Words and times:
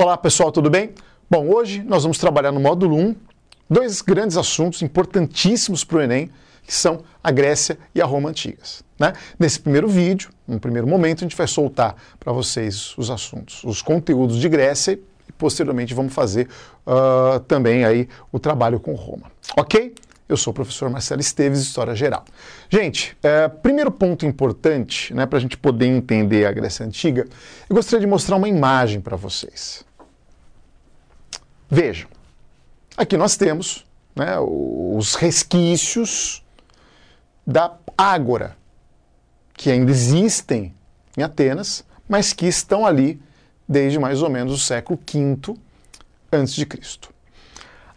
Olá 0.00 0.16
pessoal, 0.16 0.52
tudo 0.52 0.70
bem? 0.70 0.92
Bom, 1.28 1.48
hoje 1.48 1.82
nós 1.82 2.04
vamos 2.04 2.18
trabalhar 2.18 2.52
no 2.52 2.60
módulo 2.60 2.96
1 2.96 3.16
dois 3.68 4.00
grandes 4.00 4.36
assuntos 4.36 4.80
importantíssimos 4.80 5.82
para 5.82 5.98
o 5.98 6.00
Enem, 6.00 6.30
que 6.62 6.72
são 6.72 7.02
a 7.20 7.32
Grécia 7.32 7.76
e 7.92 8.00
a 8.00 8.06
Roma 8.06 8.30
antigas. 8.30 8.84
Né? 8.96 9.12
Nesse 9.36 9.58
primeiro 9.58 9.88
vídeo, 9.88 10.30
no 10.46 10.60
primeiro 10.60 10.86
momento, 10.86 11.18
a 11.18 11.26
gente 11.26 11.36
vai 11.36 11.48
soltar 11.48 11.96
para 12.20 12.32
vocês 12.32 12.96
os 12.96 13.10
assuntos, 13.10 13.64
os 13.64 13.82
conteúdos 13.82 14.36
de 14.36 14.48
Grécia 14.48 14.92
e 14.92 15.32
posteriormente 15.32 15.92
vamos 15.94 16.14
fazer 16.14 16.46
uh, 16.86 17.40
também 17.40 17.84
aí 17.84 18.08
o 18.30 18.38
trabalho 18.38 18.78
com 18.78 18.94
Roma. 18.94 19.32
Ok? 19.56 19.96
Eu 20.28 20.36
sou 20.36 20.52
o 20.52 20.54
professor 20.54 20.88
Marcelo 20.88 21.20
Esteves, 21.20 21.58
História 21.58 21.96
Geral. 21.96 22.24
Gente, 22.70 23.16
é, 23.20 23.48
primeiro 23.48 23.90
ponto 23.90 24.24
importante, 24.24 25.12
né, 25.12 25.26
para 25.26 25.38
a 25.38 25.40
gente 25.40 25.56
poder 25.56 25.86
entender 25.86 26.46
a 26.46 26.52
Grécia 26.52 26.86
Antiga, 26.86 27.26
eu 27.68 27.74
gostaria 27.74 28.00
de 28.00 28.06
mostrar 28.06 28.36
uma 28.36 28.48
imagem 28.48 29.00
para 29.00 29.16
vocês. 29.16 29.87
Vejam, 31.70 32.08
aqui 32.96 33.18
nós 33.18 33.36
temos 33.36 33.84
né, 34.16 34.38
os 34.40 35.14
resquícios 35.14 36.42
da 37.46 37.74
Ágora, 37.96 38.56
que 39.52 39.70
ainda 39.70 39.90
existem 39.90 40.74
em 41.16 41.22
Atenas, 41.22 41.84
mas 42.08 42.32
que 42.32 42.46
estão 42.46 42.86
ali 42.86 43.20
desde 43.68 43.98
mais 43.98 44.22
ou 44.22 44.30
menos 44.30 44.54
o 44.54 44.58
século 44.58 44.98
V 45.06 45.58
a.C. 46.32 46.66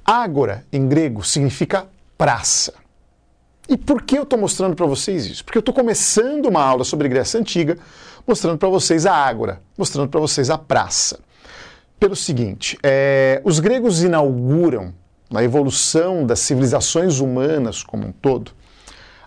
Ágora, 0.03 0.65
em 0.71 0.90
grego, 0.90 1.23
significa 1.23 1.88
praça. 2.17 2.73
E 3.70 3.77
por 3.77 4.01
que 4.01 4.17
eu 4.17 4.23
estou 4.23 4.38
mostrando 4.38 4.76
para 4.76 4.85
vocês 4.85 5.27
isso? 5.27 5.45
Porque 5.45 5.57
eu 5.57 5.62
estou 5.62 5.73
começando 5.73 6.48
uma 6.48 6.62
aula 6.62 6.84
sobre 6.84 7.07
Grécia 7.07 7.40
Antiga, 7.40 7.77
mostrando 8.27 8.57
para 8.57 8.68
vocês 8.68 9.05
a 9.05 9.15
Ágora, 9.15 9.62
mostrando 9.77 10.09
para 10.09 10.20
vocês 10.20 10.49
a 10.49 10.57
praça 10.57 11.20
pelo 12.02 12.16
seguinte: 12.16 12.80
é, 12.82 13.40
os 13.46 13.60
gregos 13.60 14.02
inauguram, 14.02 14.91
na 15.30 15.41
evolução 15.44 16.26
das 16.26 16.40
civilizações 16.40 17.20
humanas 17.20 17.84
como 17.84 18.08
um 18.08 18.12
todo, 18.12 18.52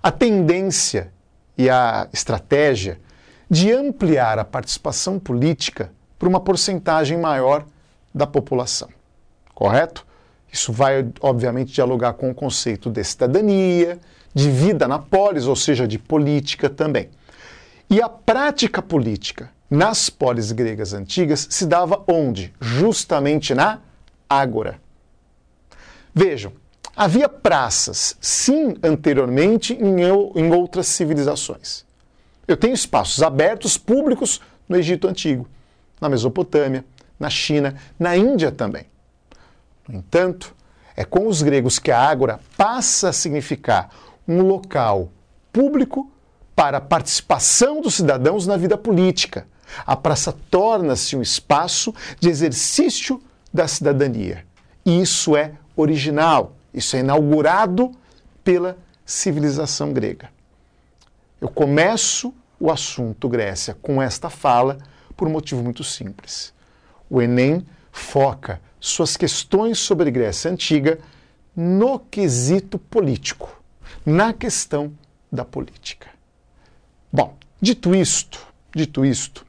a 0.03 0.11
tendência 0.11 1.11
e 1.57 1.71
a 1.71 2.09
estratégia 2.13 3.01
de 3.49 3.73
ampliar 3.73 4.39
a 4.39 4.45
participação 4.45 5.19
política 5.19 5.93
para 6.19 6.29
uma 6.29 6.41
porcentagem 6.41 7.17
maior 7.17 7.65
da 8.13 8.27
população. 8.27 8.89
Correto? 9.55 10.05
Isso 10.53 10.73
vai, 10.73 11.07
obviamente, 11.21 11.73
dialogar 11.73 12.15
com 12.15 12.31
o 12.31 12.35
conceito 12.35 12.91
de 12.91 13.03
cidadania, 13.03 13.99
de 14.35 14.51
vida 14.51 14.87
na 14.87 14.99
polis, 14.99 15.47
ou 15.47 15.57
seja, 15.57 15.87
de 15.87 15.99
política 15.99 16.69
também. 16.69 17.09
E 17.89 18.03
a 18.03 18.09
prática 18.09 18.83
política 18.83 19.54
nas 19.71 20.11
polis 20.11 20.53
gregas 20.53 20.93
antigas 20.93 21.47
se 21.51 21.67
dava 21.67 22.03
onde? 22.07 22.55
Justamente 22.61 23.55
na 23.55 23.81
Ágora. 24.29 24.81
Vejam, 26.15 26.53
havia 26.95 27.29
praças, 27.29 28.17
sim, 28.21 28.77
anteriormente 28.83 29.75
em, 29.75 30.01
em 30.01 30.53
outras 30.53 30.87
civilizações. 30.87 31.85
Eu 32.47 32.57
tenho 32.57 32.75
espaços 32.75 33.23
abertos, 33.23 33.77
públicos, 33.79 34.41
no 34.69 34.77
Egito 34.77 35.09
Antigo, 35.09 35.49
na 36.01 36.09
Mesopotâmia, 36.09 36.85
na 37.19 37.31
China, 37.31 37.77
na 37.99 38.17
Índia 38.17 38.53
também. 38.53 38.87
No 39.89 39.99
entanto, 39.99 40.55
é 40.97 41.05
com 41.05 41.27
os 41.27 41.43
gregos 41.43 41.79
que 41.79 41.91
a 41.91 41.99
Ágora 41.99 42.41
passa 42.57 43.09
a 43.09 43.13
significar 43.13 43.91
um 44.27 44.43
local 44.43 45.11
público 45.53 46.11
para 46.55 46.79
a 46.79 46.81
participação 46.81 47.81
dos 47.81 47.95
cidadãos 47.95 48.47
na 48.47 48.57
vida 48.57 48.77
política, 48.77 49.47
a 49.87 49.97
praça 49.97 50.33
torna-se 50.51 51.17
um 51.17 51.23
espaço 51.23 51.95
de 52.21 52.29
exercício 52.29 53.23
da 53.53 53.69
cidadania. 53.69 54.45
E 54.85 55.01
isso 55.01 55.37
é 55.37 55.53
original, 55.77 56.57
isso 56.73 56.97
é 56.97 57.01
inaugurado 57.01 57.93
pela 58.43 58.77
civilização 59.05 59.93
grega. 59.93 60.31
Eu 61.41 61.49
começo 61.49 62.35
o 62.59 62.71
assunto 62.71 63.29
Grécia 63.29 63.77
com 63.81 64.01
esta 64.01 64.31
fala 64.31 64.79
por 65.17 65.29
um 65.29 65.31
motivo 65.31 65.63
muito 65.63 65.85
simples. 65.85 66.53
O 67.11 67.21
Enem 67.21 67.65
foca 67.93 68.61
suas 68.81 69.17
questões 69.17 69.79
sobre 69.79 70.11
Grécia 70.11 70.51
Antiga 70.51 70.99
no 71.55 71.99
quesito 71.99 72.79
político, 72.79 73.63
na 74.05 74.33
questão 74.33 74.93
da 75.31 75.45
política. 75.45 76.09
Bom, 77.13 77.37
dito 77.61 77.95
isto, 77.95 78.45
dito 78.75 79.05
isto, 79.05 79.44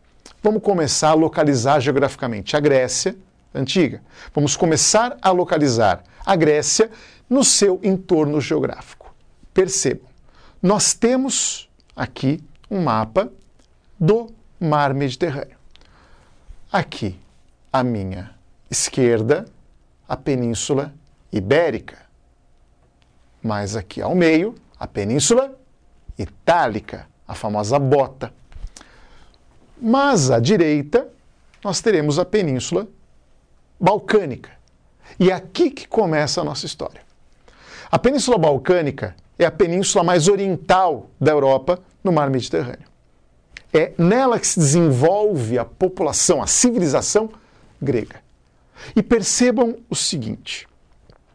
vamos 0.45 0.61
começar 0.61 1.09
a 1.09 1.13
localizar 1.15 1.79
geograficamente 1.81 2.55
a 2.55 2.59
Grécia 2.59 3.15
antiga. 3.51 4.03
Vamos 4.31 4.55
começar 4.55 5.17
a 5.19 5.31
localizar 5.31 6.03
a 6.23 6.35
Grécia 6.35 6.91
no 7.27 7.43
seu 7.43 7.79
entorno 7.81 8.39
geográfico. 8.39 9.11
Percebam, 9.51 10.07
nós 10.61 10.93
temos 10.93 11.67
aqui 11.95 12.43
um 12.69 12.83
mapa 12.83 13.31
do 13.99 14.31
mar 14.59 14.93
Mediterrâneo. 14.93 15.57
Aqui, 16.71 17.19
à 17.73 17.83
minha 17.83 18.29
esquerda, 18.69 19.45
a 20.07 20.15
Península 20.15 20.93
Ibérica. 21.31 21.97
Mais 23.41 23.75
aqui 23.75 23.99
ao 23.99 24.13
meio, 24.13 24.53
a 24.79 24.85
Península 24.85 25.57
Itálica, 26.19 27.07
a 27.27 27.33
famosa 27.33 27.79
bota. 27.79 28.31
Mas 29.81 30.31
à 30.31 30.39
direita, 30.39 31.07
nós 31.63 31.81
teremos 31.81 32.17
a 32.19 32.25
Península 32.25 32.87
Balcânica. 33.79 34.51
E 35.19 35.31
é 35.31 35.33
aqui 35.33 35.69
que 35.69 35.87
começa 35.87 36.41
a 36.41 36.43
nossa 36.43 36.65
história. 36.65 37.01
A 37.91 37.99
Península 37.99 38.37
Balcânica 38.37 39.15
é 39.37 39.45
a 39.45 39.51
península 39.51 40.03
mais 40.03 40.27
oriental 40.27 41.09
da 41.19 41.31
Europa 41.31 41.79
no 42.03 42.11
mar 42.11 42.29
Mediterrâneo. 42.29 42.87
É 43.73 43.91
nela 43.97 44.39
que 44.39 44.47
se 44.47 44.59
desenvolve 44.59 45.59
a 45.59 45.65
população, 45.65 46.41
a 46.41 46.47
civilização 46.47 47.29
grega. 47.81 48.21
E 48.95 49.03
percebam 49.03 49.77
o 49.89 49.95
seguinte: 49.95 50.67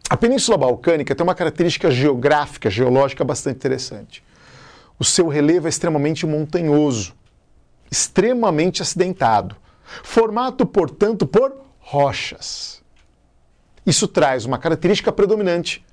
a 0.08 0.16
Península 0.16 0.56
Balcânica 0.56 1.14
tem 1.14 1.22
uma 1.22 1.34
característica 1.34 1.90
geográfica, 1.90 2.70
geológica 2.70 3.24
bastante 3.24 3.56
interessante. 3.56 4.22
O 4.98 5.04
seu 5.04 5.28
relevo 5.28 5.66
é 5.66 5.70
extremamente 5.70 6.26
montanhoso 6.26 7.14
extremamente 7.90 8.82
acidentado, 8.82 9.56
formado, 10.02 10.64
portanto, 10.66 11.26
por 11.26 11.52
rochas. 11.78 12.80
Isso 13.84 14.06
traz 14.06 14.44
uma 14.44 14.58
característica 14.58 15.10
predominante, 15.10 15.84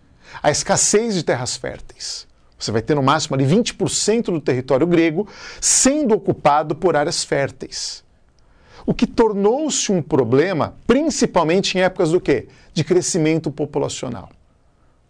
a 0.44 0.52
escassez 0.52 1.16
de 1.16 1.24
terras 1.24 1.56
férteis. 1.56 2.28
Você 2.60 2.72
vai 2.72 2.82
ter 2.82 2.96
no 2.96 3.04
máximo 3.04 3.36
ali 3.36 3.46
20% 3.46 4.26
do 4.26 4.42
território 4.42 4.86
grego 4.88 5.28
sendo 5.62 6.14
ocupado 6.14 6.76
por 6.76 6.96
áreas 6.96 7.24
férteis. 7.24 8.04
O 8.86 8.94
que 8.94 9.06
tornou-se 9.06 9.92
um 9.92 10.02
problema, 10.02 10.76
principalmente 10.88 11.78
em 11.78 11.82
épocas 11.82 12.12
do 12.12 12.22
quê? 12.22 12.48
De 12.74 12.84
crescimento 12.84 13.52
populacional. 13.52 14.30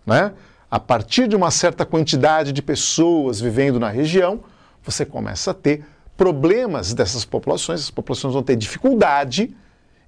Né? 0.05 0.33
A 0.69 0.79
partir 0.79 1.27
de 1.27 1.35
uma 1.35 1.51
certa 1.51 1.85
quantidade 1.85 2.51
de 2.51 2.61
pessoas 2.61 3.39
vivendo 3.39 3.79
na 3.79 3.89
região, 3.89 4.43
você 4.83 5.05
começa 5.05 5.51
a 5.51 5.53
ter 5.53 5.85
problemas 6.17 6.93
dessas 6.93 7.23
populações, 7.23 7.81
as 7.81 7.91
populações 7.91 8.33
vão 8.33 8.43
ter 8.43 8.55
dificuldade 8.55 9.55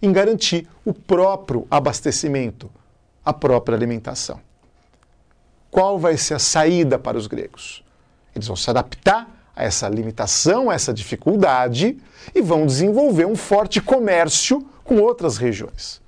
em 0.02 0.12
garantir 0.12 0.68
o 0.84 0.94
próprio 0.94 1.68
abastecimento, 1.70 2.70
a 3.24 3.32
própria 3.32 3.78
alimentação. 3.78 4.42
Qual 5.70 6.00
vai 6.00 6.18
ser 6.18 6.34
a 6.34 6.40
saída 6.40 6.98
para 6.98 7.18
os 7.18 7.28
gregos? 7.28 7.84
Eles 8.36 8.48
vão 8.48 8.56
se 8.56 8.70
adaptar 8.70 9.30
a 9.56 9.64
essa 9.64 9.88
limitação, 9.88 10.70
a 10.70 10.74
essa 10.74 10.94
dificuldade 10.94 11.98
e 12.34 12.42
vão 12.42 12.66
desenvolver 12.66 13.26
um 13.26 13.36
forte 13.36 13.80
comércio 13.80 14.66
com 14.84 14.98
outras 14.98 15.38
regiões. 15.38 16.02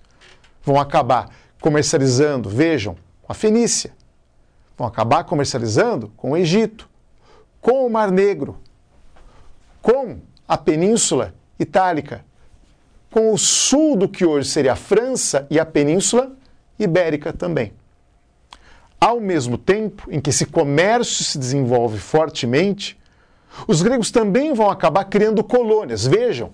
Vão 0.63 0.80
acabar 0.80 1.30
comercializando, 1.59 2.50
vejam, 2.50 2.95
com 3.21 3.31
a 3.31 3.36
Fenícia. 3.36 3.94
Vão 4.75 4.88
acabar 4.88 5.25
comercializando 5.25 6.12
com 6.18 6.31
o 6.31 6.38
Egito, 6.38 6.89
com 7.59 7.86
o 7.86 7.89
Mar 7.89 8.09
Negro, 8.09 8.57
com 9.81 10.19
a 10.48 10.57
Península 10.57 11.33
Itálica, 11.60 12.24
com 13.10 13.33
o 13.33 13.38
sul 13.38 13.95
do 13.95 14.07
que 14.07 14.25
hoje 14.25 14.50
seria 14.50 14.74
a 14.74 14.75
França 14.75 15.45
e 15.50 15.60
a 15.60 15.66
Península 15.66 16.31
Ibérica 16.80 17.33
também. 17.33 17.74
Ao 19.00 19.19
mesmo 19.19 19.57
tempo 19.57 20.07
em 20.12 20.22
que 20.22 20.30
esse 20.30 20.45
comércio 20.45 21.24
se 21.24 21.38
desenvolve 21.38 22.00
fortemente, 22.00 23.00
os 23.68 23.81
gregos 23.81 24.12
também 24.12 24.54
vão 24.54 24.69
acabar 24.69 25.06
criando 25.06 25.44
colônias. 25.44 26.06
Vejam, 26.06 26.51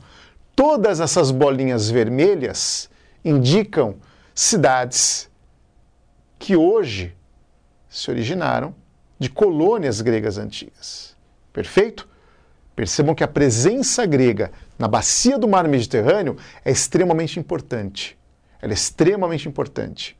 todas 0.55 0.99
essas 0.99 1.29
bolinhas 1.29 1.89
vermelhas 1.89 2.89
indicam 3.23 3.95
cidades 4.33 5.29
que 6.39 6.55
hoje 6.55 7.15
se 7.89 8.09
originaram 8.09 8.73
de 9.19 9.29
colônias 9.29 10.01
gregas 10.01 10.37
antigas. 10.37 11.15
Perfeito? 11.51 12.07
Percebam 12.77 13.15
que 13.15 13.23
a 13.23 13.27
presença 13.27 14.05
grega 14.05 14.51
na 14.77 14.87
bacia 14.87 15.35
do 15.39 15.47
mar 15.47 15.67
Mediterrâneo 15.67 16.37
é 16.63 16.69
extremamente 16.69 17.39
importante. 17.39 18.15
Ela 18.61 18.71
é 18.71 18.75
extremamente 18.75 19.49
importante. 19.49 20.15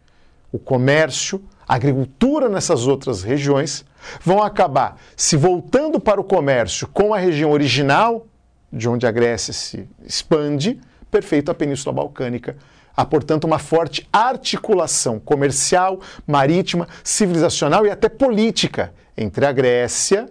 O 0.51 0.57
comércio, 0.57 1.39
a 1.67 1.75
agricultura 1.75 2.49
nessas 2.49 2.87
outras 2.87 3.21
regiões 3.21 3.85
vão 4.23 4.41
acabar 4.41 4.99
se 5.15 5.37
voltando 5.37 5.99
para 5.99 6.19
o 6.19 6.23
comércio 6.23 6.87
com 6.87 7.13
a 7.13 7.19
região 7.19 7.51
original, 7.51 8.25
de 8.73 8.89
onde 8.89 9.05
a 9.05 9.11
Grécia 9.11 9.53
se 9.53 9.87
expande, 10.03 10.81
perfeito 11.11 11.51
a 11.51 11.53
Península 11.53 11.93
Balcânica. 11.93 12.57
Há, 12.95 13.05
portanto, 13.05 13.43
uma 13.43 13.59
forte 13.59 14.09
articulação 14.11 15.19
comercial, 15.19 15.99
marítima, 16.25 16.87
civilizacional 17.03 17.85
e 17.85 17.91
até 17.91 18.09
política 18.09 18.95
entre 19.15 19.45
a 19.45 19.51
Grécia 19.51 20.27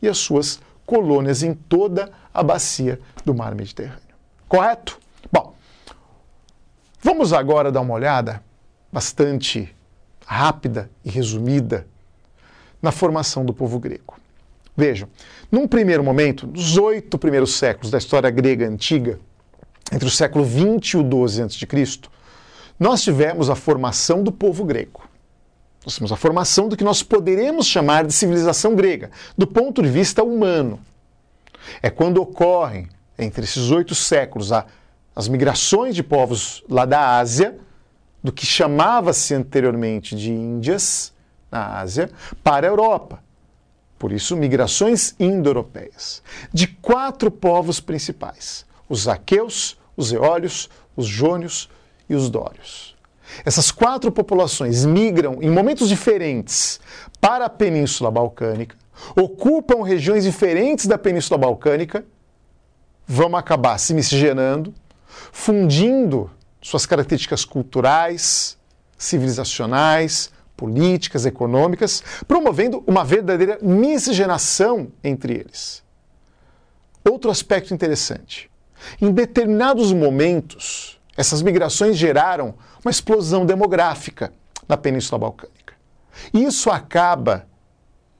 e 0.00 0.08
as 0.08 0.18
suas 0.18 0.60
colônias 0.88 1.42
em 1.42 1.52
toda 1.52 2.10
a 2.32 2.42
bacia 2.42 2.98
do 3.22 3.34
mar 3.34 3.54
Mediterrâneo. 3.54 4.00
Correto? 4.48 4.98
Bom, 5.30 5.54
vamos 7.02 7.34
agora 7.34 7.70
dar 7.70 7.82
uma 7.82 7.92
olhada 7.92 8.42
bastante 8.90 9.76
rápida 10.24 10.90
e 11.04 11.10
resumida 11.10 11.86
na 12.80 12.90
formação 12.90 13.44
do 13.44 13.52
povo 13.52 13.78
grego. 13.78 14.16
Vejam, 14.74 15.10
num 15.52 15.68
primeiro 15.68 16.02
momento, 16.02 16.46
nos 16.46 16.78
oito 16.78 17.18
primeiros 17.18 17.56
séculos 17.56 17.90
da 17.90 17.98
história 17.98 18.30
grega 18.30 18.66
antiga, 18.66 19.20
entre 19.92 20.08
o 20.08 20.10
século 20.10 20.42
20 20.42 20.92
e 20.92 20.96
o 20.96 21.02
12 21.02 21.42
a.C., 21.42 22.00
nós 22.80 23.02
tivemos 23.02 23.50
a 23.50 23.54
formação 23.54 24.22
do 24.22 24.32
povo 24.32 24.64
grego. 24.64 25.02
Nós 25.88 25.96
temos 25.96 26.12
a 26.12 26.16
formação 26.16 26.68
do 26.68 26.76
que 26.76 26.84
nós 26.84 27.02
poderemos 27.02 27.66
chamar 27.66 28.04
de 28.06 28.12
civilização 28.12 28.74
grega, 28.76 29.10
do 29.38 29.46
ponto 29.46 29.82
de 29.82 29.88
vista 29.88 30.22
humano. 30.22 30.78
É 31.80 31.88
quando 31.88 32.20
ocorrem, 32.20 32.90
entre 33.18 33.44
esses 33.44 33.70
oito 33.70 33.94
séculos, 33.94 34.52
a, 34.52 34.66
as 35.16 35.28
migrações 35.28 35.94
de 35.94 36.02
povos 36.02 36.62
lá 36.68 36.84
da 36.84 37.16
Ásia, 37.16 37.56
do 38.22 38.30
que 38.30 38.44
chamava-se 38.44 39.32
anteriormente 39.32 40.14
de 40.14 40.30
Índias, 40.30 41.14
na 41.50 41.78
Ásia, 41.78 42.10
para 42.44 42.66
a 42.66 42.70
Europa. 42.70 43.24
Por 43.98 44.12
isso, 44.12 44.36
migrações 44.36 45.14
indo-europeias. 45.18 46.22
De 46.52 46.66
quatro 46.66 47.30
povos 47.30 47.80
principais: 47.80 48.66
os 48.90 49.08
aqueus, 49.08 49.78
os 49.96 50.12
eólios, 50.12 50.68
os 50.94 51.06
jônios 51.06 51.70
e 52.10 52.14
os 52.14 52.28
dórios. 52.28 52.97
Essas 53.44 53.70
quatro 53.70 54.10
populações 54.10 54.84
migram 54.84 55.38
em 55.40 55.50
momentos 55.50 55.88
diferentes 55.88 56.80
para 57.20 57.46
a 57.46 57.50
Península 57.50 58.10
Balcânica, 58.10 58.76
ocupam 59.16 59.84
regiões 59.84 60.24
diferentes 60.24 60.86
da 60.86 60.98
Península 60.98 61.38
Balcânica, 61.38 62.04
vão 63.06 63.36
acabar 63.36 63.78
se 63.78 63.94
miscigenando, 63.94 64.74
fundindo 65.32 66.30
suas 66.60 66.84
características 66.84 67.44
culturais, 67.44 68.58
civilizacionais, 68.96 70.30
políticas, 70.56 71.24
econômicas, 71.24 72.02
promovendo 72.26 72.82
uma 72.86 73.04
verdadeira 73.04 73.58
miscigenação 73.62 74.88
entre 75.02 75.34
eles. 75.34 75.82
Outro 77.08 77.30
aspecto 77.30 77.72
interessante: 77.72 78.50
em 79.00 79.12
determinados 79.12 79.92
momentos, 79.92 80.97
essas 81.18 81.42
migrações 81.42 81.96
geraram 81.96 82.54
uma 82.84 82.92
explosão 82.92 83.44
demográfica 83.44 84.32
na 84.68 84.76
Península 84.76 85.18
Balcânica. 85.18 85.74
Isso 86.32 86.70
acaba 86.70 87.44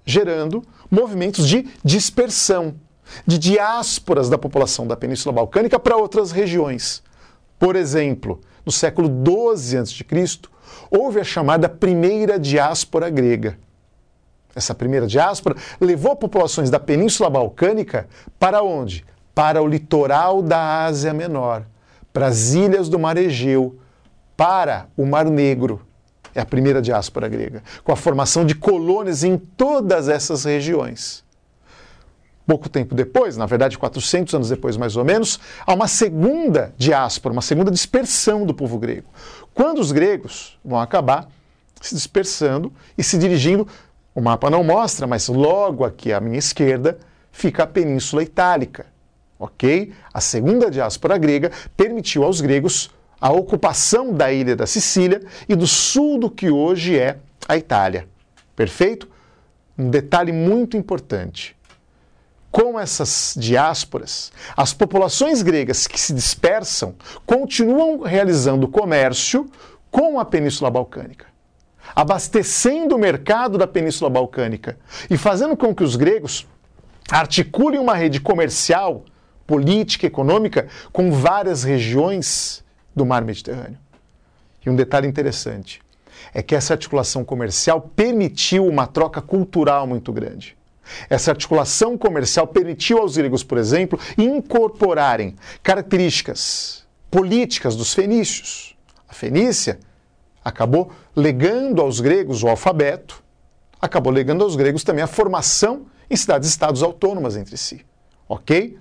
gerando 0.05 0.65
movimentos 0.91 1.47
de 1.47 1.69
dispersão, 1.85 2.75
de 3.25 3.39
diásporas 3.39 4.29
da 4.29 4.37
população 4.37 4.85
da 4.85 4.97
Península 4.97 5.33
Balcânica 5.33 5.79
para 5.79 5.97
outras 5.97 6.33
regiões. 6.33 7.01
Por 7.57 7.77
exemplo, 7.77 8.41
no 8.67 8.73
século 8.73 9.09
XII 9.09 9.79
a.C., 9.79 10.41
houve 10.91 11.21
a 11.21 11.25
chamada 11.25 11.69
primeira 11.69 12.37
diáspora 12.37 13.09
grega. 13.09 13.57
Essa 14.57 14.75
primeira 14.75 15.07
diáspora 15.07 15.55
levou 15.81 16.17
populações 16.17 16.69
da 16.69 16.81
Península 16.81 17.31
Balcânica 17.31 18.09
para 18.41 18.61
onde? 18.61 19.07
Para 19.37 19.63
o 19.63 19.69
litoral 19.69 20.43
da 20.43 20.85
Ásia 20.85 21.15
Menor, 21.15 21.65
para 22.13 22.27
as 22.27 22.53
ilhas 22.53 22.89
do 22.89 22.99
Mar 22.99 23.17
Egeu, 23.17 23.79
para 24.37 24.89
o 24.97 25.05
Mar 25.05 25.27
Negro. 25.27 25.83
É 26.35 26.41
a 26.41 26.47
primeira 26.47 26.81
diáspora 26.81 27.29
grega, 27.29 27.63
com 27.83 27.91
a 27.91 27.97
formação 27.97 28.45
de 28.45 28.55
colônias 28.55 29.25
em 29.25 29.37
todas 29.37 30.09
essas 30.09 30.45
regiões. 30.45 31.25
Pouco 32.47 32.69
tempo 32.69 32.95
depois, 32.95 33.37
na 33.37 33.45
verdade 33.45 33.77
400 33.77 34.35
anos 34.35 34.49
depois 34.49 34.77
mais 34.77 34.97
ou 34.97 35.05
menos, 35.05 35.39
há 35.67 35.75
uma 35.75 35.87
segunda 35.87 36.73
diáspora, 36.79 37.33
uma 37.33 37.43
segunda 37.43 37.71
dispersão 37.71 38.47
do 38.47 38.55
povo 38.55 38.79
grego. 38.79 39.09
Quando 39.53 39.81
os 39.81 39.93
gregos 39.93 40.59
vão 40.65 40.81
acabar 40.81 41.29
se 41.81 41.95
dispersando 41.95 42.73
e 42.97 43.03
se 43.03 43.19
dirigindo, 43.19 43.67
o 44.15 44.21
mapa 44.21 44.49
não 44.49 44.65
mostra, 44.65 45.07
mas 45.07 45.29
logo 45.29 45.85
aqui 45.85 46.13
à 46.13 46.21
minha 46.21 46.39
esquerda 46.39 46.99
fica 47.31 47.65
a 47.65 47.67
Península 47.67 48.23
Itálica. 48.23 48.87
Ok? 49.39 49.93
A 50.13 50.21
segunda 50.21 50.71
diáspora 50.71 51.17
grega 51.17 51.53
permitiu 51.77 52.25
aos 52.25 52.41
gregos 52.41 52.91
a 53.21 53.31
ocupação 53.31 54.13
da 54.13 54.33
ilha 54.33 54.55
da 54.55 54.67
Sicília 54.67 55.23
e 55.49 55.55
do 55.55 55.67
sul 55.67 56.19
do 56.19 56.31
que 56.31 56.51
hoje 56.51 56.99
é 56.99 57.19
a 57.49 57.57
Itália. 57.57 58.09
Perfeito? 58.55 59.09
Um 59.77 59.91
detalhe 59.91 60.33
muito 60.33 60.77
importante. 60.77 61.57
Com 62.51 62.81
essas 62.81 63.35
diásporas, 63.39 64.33
as 64.57 64.73
populações 64.73 65.43
gregas 65.43 65.87
que 65.87 66.01
se 66.01 66.15
dispersam 66.15 66.95
continuam 67.27 68.01
realizando 68.01 68.67
comércio 68.67 69.49
com 69.91 70.19
a 70.19 70.25
Península 70.25 70.71
Balcânica, 70.71 71.27
abastecendo 71.95 72.97
o 72.97 72.99
mercado 72.99 73.59
da 73.59 73.67
Península 73.67 74.11
Balcânica 74.11 74.79
e 75.11 75.17
fazendo 75.17 75.57
com 75.57 75.75
que 75.75 75.85
os 75.85 75.95
gregos 75.95 76.47
articulem 77.11 77.79
uma 77.79 77.95
rede 77.95 78.21
comercial, 78.21 79.05
política, 79.49 80.07
econômica 80.07 80.69
com 80.93 81.11
várias 81.11 81.65
regiões 81.65 82.63
do 82.95 83.07
mar 83.07 83.25
Mediterrâneo. 83.25 83.79
E 84.65 84.69
um 84.69 84.77
detalhe 84.77 85.09
interessante 85.09 85.81
é 86.35 86.43
que 86.43 86.55
essa 86.55 86.75
articulação 86.75 87.25
comercial 87.25 87.81
permitiu 87.81 88.67
uma 88.67 88.87
troca 88.87 89.23
cultural 89.23 89.87
muito 89.87 90.13
grande. 90.13 90.55
Essa 91.09 91.31
articulação 91.31 91.97
comercial 91.97 92.47
permitiu 92.47 92.99
aos 92.99 93.17
gregos, 93.17 93.43
por 93.43 93.57
exemplo, 93.57 93.99
incorporarem 94.19 95.35
características 95.63 96.87
políticas 97.11 97.75
dos 97.75 97.95
fenícios. 97.95 98.77
A 99.09 99.15
Fenícia 99.15 99.79
acabou 100.45 100.93
legando 101.17 101.81
aos 101.81 102.01
gregos 102.01 102.43
o 102.43 102.49
alfabeto, 102.49 103.23
acabou 103.81 104.13
legando 104.13 104.45
aos 104.45 104.57
gregos 104.57 104.85
também 104.85 105.03
a 105.03 105.07
formação 105.07 105.87
em 106.11 106.17
cidades-estados 106.17 106.83
autônomas 106.83 107.35
entre 107.35 107.57
si. 107.57 107.81
Ok? 108.29 108.79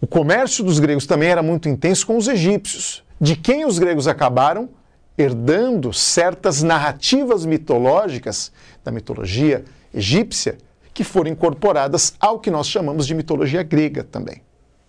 O 0.00 0.06
comércio 0.06 0.62
dos 0.62 0.78
gregos 0.78 1.06
também 1.06 1.28
era 1.28 1.42
muito 1.42 1.68
intenso 1.68 2.06
com 2.06 2.16
os 2.16 2.28
egípcios, 2.28 3.02
de 3.20 3.34
quem 3.34 3.64
os 3.64 3.80
gregos 3.80 4.06
acabaram 4.06 4.68
herdando 5.16 5.92
certas 5.92 6.62
narrativas 6.62 7.44
mitológicas 7.44 8.52
da 8.84 8.92
mitologia 8.92 9.64
egípcia 9.92 10.56
que 10.94 11.02
foram 11.02 11.30
incorporadas 11.30 12.14
ao 12.20 12.38
que 12.38 12.48
nós 12.48 12.68
chamamos 12.68 13.08
de 13.08 13.14
mitologia 13.14 13.64
grega 13.64 14.04
também. 14.04 14.40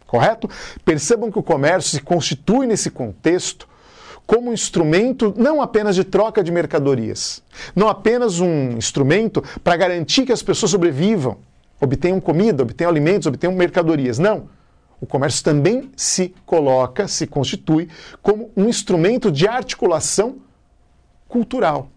Correto? 0.06 0.48
Percebam 0.86 1.32
que 1.32 1.40
o 1.40 1.44
comércio 1.44 1.92
se 1.92 2.02
constitui 2.02 2.68
nesse 2.68 2.92
contexto 2.92 3.68
como 4.28 4.52
um 4.52 4.54
instrumento 4.54 5.34
não 5.36 5.60
apenas 5.60 5.96
de 5.96 6.04
troca 6.04 6.44
de 6.44 6.52
mercadorias, 6.52 7.42
não 7.76 7.90
apenas 7.90 8.40
um 8.40 8.78
instrumento 8.78 9.44
para 9.64 9.76
garantir 9.76 10.24
que 10.24 10.32
as 10.32 10.44
pessoas 10.44 10.70
sobrevivam, 10.70 11.38
obtenham 11.82 12.22
comida, 12.22 12.62
obtenham 12.62 12.92
alimentos, 12.92 13.26
obtenham 13.26 13.56
mercadorias. 13.56 14.20
Não 14.20 14.48
o 15.02 15.06
comércio 15.06 15.44
também 15.44 15.92
se 15.96 16.36
coloca, 16.46 17.08
se 17.08 17.26
constitui 17.26 17.90
como 18.22 18.52
um 18.56 18.68
instrumento 18.68 19.32
de 19.32 19.48
articulação 19.48 20.40
cultural, 21.28 21.90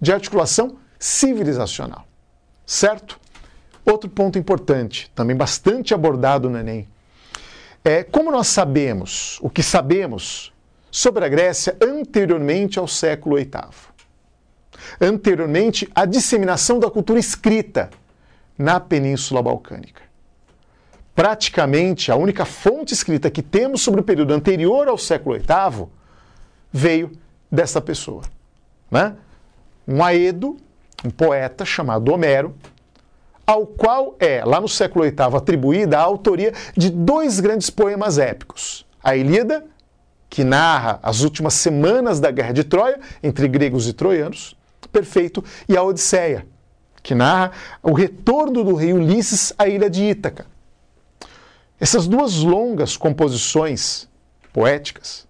de 0.00 0.12
articulação 0.12 0.76
civilizacional. 0.98 2.06
Certo? 2.66 3.18
Outro 3.84 4.08
ponto 4.08 4.38
importante, 4.38 5.10
também 5.14 5.34
bastante 5.34 5.94
abordado 5.94 6.50
no 6.50 6.58
Enem, 6.58 6.88
é 7.84 8.04
como 8.04 8.30
nós 8.30 8.48
sabemos, 8.48 9.38
o 9.40 9.50
que 9.50 9.62
sabemos 9.62 10.52
sobre 10.90 11.24
a 11.24 11.28
Grécia 11.28 11.76
anteriormente 11.80 12.78
ao 12.78 12.86
século 12.86 13.36
VIII. 13.36 13.50
Anteriormente 15.00 15.90
à 15.94 16.04
disseminação 16.04 16.78
da 16.78 16.90
cultura 16.90 17.18
escrita 17.18 17.90
na 18.58 18.78
Península 18.78 19.42
Balcânica 19.42 20.11
praticamente 21.14 22.10
a 22.10 22.16
única 22.16 22.44
fonte 22.44 22.94
escrita 22.94 23.30
que 23.30 23.42
temos 23.42 23.82
sobre 23.82 24.00
o 24.00 24.04
período 24.04 24.32
anterior 24.32 24.88
ao 24.88 24.96
século 24.96 25.36
VIII 25.36 25.86
veio 26.72 27.12
dessa 27.50 27.80
pessoa. 27.80 28.22
Né? 28.90 29.14
Um 29.86 30.02
Aedo, 30.02 30.56
um 31.04 31.10
poeta 31.10 31.64
chamado 31.64 32.12
Homero, 32.12 32.54
ao 33.46 33.66
qual 33.66 34.16
é, 34.18 34.42
lá 34.44 34.60
no 34.60 34.68
século 34.68 35.04
VIII, 35.04 35.36
atribuída 35.36 35.98
a 35.98 36.02
autoria 36.02 36.52
de 36.76 36.88
dois 36.88 37.40
grandes 37.40 37.68
poemas 37.68 38.16
épicos: 38.18 38.86
a 39.02 39.16
Ilíada, 39.16 39.64
que 40.30 40.44
narra 40.44 40.98
as 41.02 41.20
últimas 41.20 41.54
semanas 41.54 42.18
da 42.20 42.30
Guerra 42.30 42.52
de 42.52 42.64
Troia 42.64 42.98
entre 43.22 43.46
gregos 43.48 43.86
e 43.86 43.92
troianos, 43.92 44.56
perfeito, 44.90 45.44
e 45.68 45.76
a 45.76 45.82
Odisseia, 45.82 46.46
que 47.02 47.14
narra 47.14 47.52
o 47.82 47.92
retorno 47.92 48.64
do 48.64 48.74
rei 48.74 48.92
Ulisses 48.92 49.52
à 49.58 49.68
ilha 49.68 49.90
de 49.90 50.02
Ítaca. 50.04 50.46
Essas 51.82 52.06
duas 52.06 52.36
longas 52.36 52.96
composições 52.96 54.08
poéticas, 54.52 55.26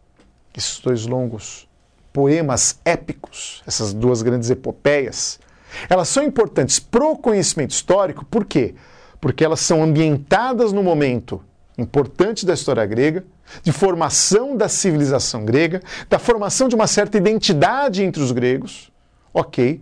esses 0.55 0.79
dois 0.81 1.07
longos 1.07 1.67
poemas 2.13 2.79
épicos, 2.85 3.63
essas 3.67 3.95
duas 3.95 4.21
grandes 4.21 4.51
epopeias, 4.51 5.41
elas 5.89 6.09
são 6.09 6.23
importantes 6.23 6.79
para 6.79 7.07
o 7.07 7.17
conhecimento 7.17 7.71
histórico, 7.71 8.27
por 8.27 8.45
quê? 8.45 8.75
Porque 9.19 9.43
elas 9.43 9.61
são 9.61 9.83
ambientadas 9.83 10.75
no 10.75 10.83
momento 10.83 11.43
importante 11.79 12.45
da 12.45 12.53
história 12.53 12.85
grega, 12.85 13.25
de 13.63 13.73
formação 13.73 14.55
da 14.55 14.69
civilização 14.69 15.47
grega, 15.47 15.81
da 16.11 16.19
formação 16.19 16.69
de 16.69 16.75
uma 16.75 16.87
certa 16.87 17.17
identidade 17.17 18.03
entre 18.03 18.23
os 18.23 18.31
gregos, 18.31 18.93
ok? 19.33 19.81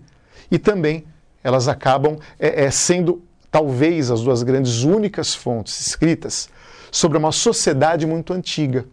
E 0.49 0.57
também 0.57 1.05
elas 1.43 1.67
acabam 1.67 2.17
é, 2.39 2.67
é, 2.67 2.71
sendo 2.71 3.25
talvez 3.51 4.09
as 4.09 4.23
duas 4.23 4.45
grandes 4.45 4.85
únicas 4.85 5.35
fontes 5.35 5.85
escritas 5.85 6.49
sobre 6.91 7.19
uma 7.19 7.33
sociedade 7.33 8.07
muito 8.07 8.33
antiga 8.33 8.87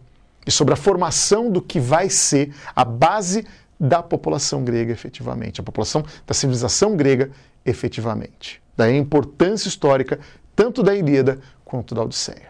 e 0.46 0.50
sobre 0.50 0.74
a 0.74 0.76
formação 0.76 1.50
do 1.50 1.60
que 1.60 1.78
vai 1.78 2.08
ser 2.08 2.54
a 2.74 2.84
base 2.84 3.46
da 3.78 4.02
população 4.02 4.64
grega 4.64 4.92
efetivamente, 4.92 5.60
a 5.60 5.64
população 5.64 6.04
da 6.26 6.34
civilização 6.34 6.96
grega 6.96 7.30
efetivamente. 7.64 8.60
Daí 8.76 8.94
a 8.94 8.98
importância 8.98 9.68
histórica 9.68 10.18
tanto 10.54 10.82
da 10.82 10.94
Ilíada 10.94 11.38
quanto 11.64 11.94
da 11.94 12.02
Odisseia. 12.02 12.48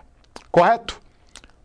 Correto? 0.51 1.01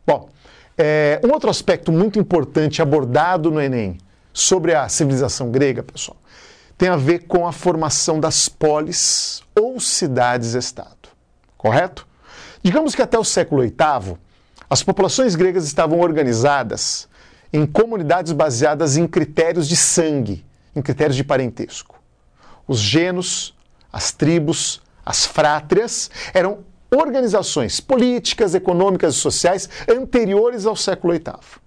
Bom, 0.05 0.29
é, 0.77 1.21
um 1.23 1.31
outro 1.31 1.49
aspecto 1.49 1.91
muito 1.91 2.19
importante 2.19 2.81
abordado 2.81 3.49
no 3.49 3.61
Enem 3.61 3.97
sobre 4.33 4.73
a 4.73 4.89
civilização 4.89 5.51
grega, 5.51 5.83
pessoal, 5.83 6.17
tem 6.77 6.89
a 6.89 6.97
ver 6.97 7.19
com 7.19 7.47
a 7.47 7.51
formação 7.51 8.19
das 8.19 8.49
polis 8.49 9.43
ou 9.55 9.79
cidades-estado. 9.79 11.09
Correto? 11.57 12.07
Digamos 12.63 12.95
que 12.95 13.01
até 13.01 13.19
o 13.19 13.25
século 13.25 13.61
VIII, 13.61 14.15
as 14.69 14.81
populações 14.81 15.35
gregas 15.35 15.65
estavam 15.65 15.99
organizadas 15.99 17.09
em 17.51 17.65
comunidades 17.65 18.31
baseadas 18.31 18.95
em 18.95 19.05
critérios 19.05 19.67
de 19.67 19.75
sangue, 19.75 20.45
em 20.73 20.81
critérios 20.81 21.17
de 21.17 21.25
parentesco. 21.25 22.01
Os 22.65 22.79
genos, 22.79 23.53
as 23.91 24.13
tribos, 24.13 24.81
as 25.05 25.25
frátrias 25.25 26.09
eram 26.33 26.59
organizações 26.89 27.81
políticas, 27.81 28.55
econômicas 28.55 29.15
e 29.15 29.17
sociais 29.17 29.69
anteriores 29.89 30.65
ao 30.65 30.75
século 30.77 31.11
VIII. 31.11 31.61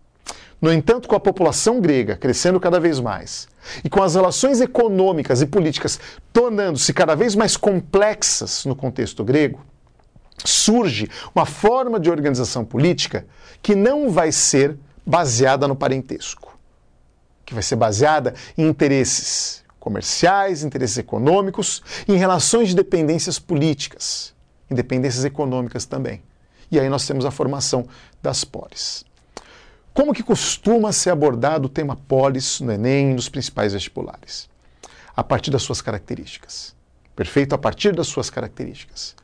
No 0.63 0.73
entanto, 0.73 1.07
com 1.07 1.15
a 1.15 1.21
população 1.21 1.79
grega 1.79 2.17
crescendo 2.17 2.59
cada 2.59 2.81
vez 2.81 2.99
mais 3.01 3.47
e 3.85 3.91
com 3.91 4.03
as 4.03 4.15
relações 4.15 4.63
econômicas 4.63 5.43
e 5.43 5.47
políticas 5.47 6.01
tornando-se 6.33 6.95
cada 6.95 7.15
vez 7.15 7.35
mais 7.35 7.55
complexas 7.55 8.65
no 8.65 8.75
contexto 8.75 9.23
grego, 9.23 9.63
surge 10.45 11.09
uma 11.35 11.47
forma 11.47 11.99
de 11.99 12.11
organização 12.11 12.65
política 12.65 13.27
que 13.63 13.75
não 13.75 14.11
vai 14.11 14.33
ser 14.33 14.79
baseada 15.05 15.67
no 15.69 15.77
parentesco, 15.77 16.59
que 17.45 17.55
vai 17.55 17.63
ser 17.63 17.77
baseada 17.77 18.35
em 18.57 18.67
interesses 18.67 19.65
comerciais, 19.79 20.65
interesses 20.65 20.99
econômicos, 20.99 21.83
em 22.09 22.17
relações 22.17 22.69
de 22.69 22.75
dependências 22.75 23.39
políticas, 23.39 24.35
independências 24.69 25.25
econômicas 25.25 25.87
também. 25.87 26.23
E 26.71 26.81
aí 26.81 26.89
nós 26.89 27.07
temos 27.07 27.25
a 27.25 27.31
formação 27.31 27.87
das 28.21 28.43
polis. 28.43 29.05
Como 29.95 30.13
que 30.13 30.23
costuma 30.23 30.93
ser 30.93 31.11
abordado 31.11 31.67
o 31.67 31.71
tema 31.71 31.97
polis 31.97 32.61
no 32.61 32.73
Enem 32.73 33.13
e 33.13 33.15
nos 33.15 33.29
principais 33.29 33.73
vestibulares? 33.73 34.49
A 35.17 35.25
partir 35.25 35.51
das 35.51 35.63
suas 35.63 35.81
características. 35.81 36.75
Perfeito? 37.15 37.55
A 37.55 37.59
partir 37.59 37.95
das 37.95 38.09
suas 38.09 38.29
características. 38.29 39.15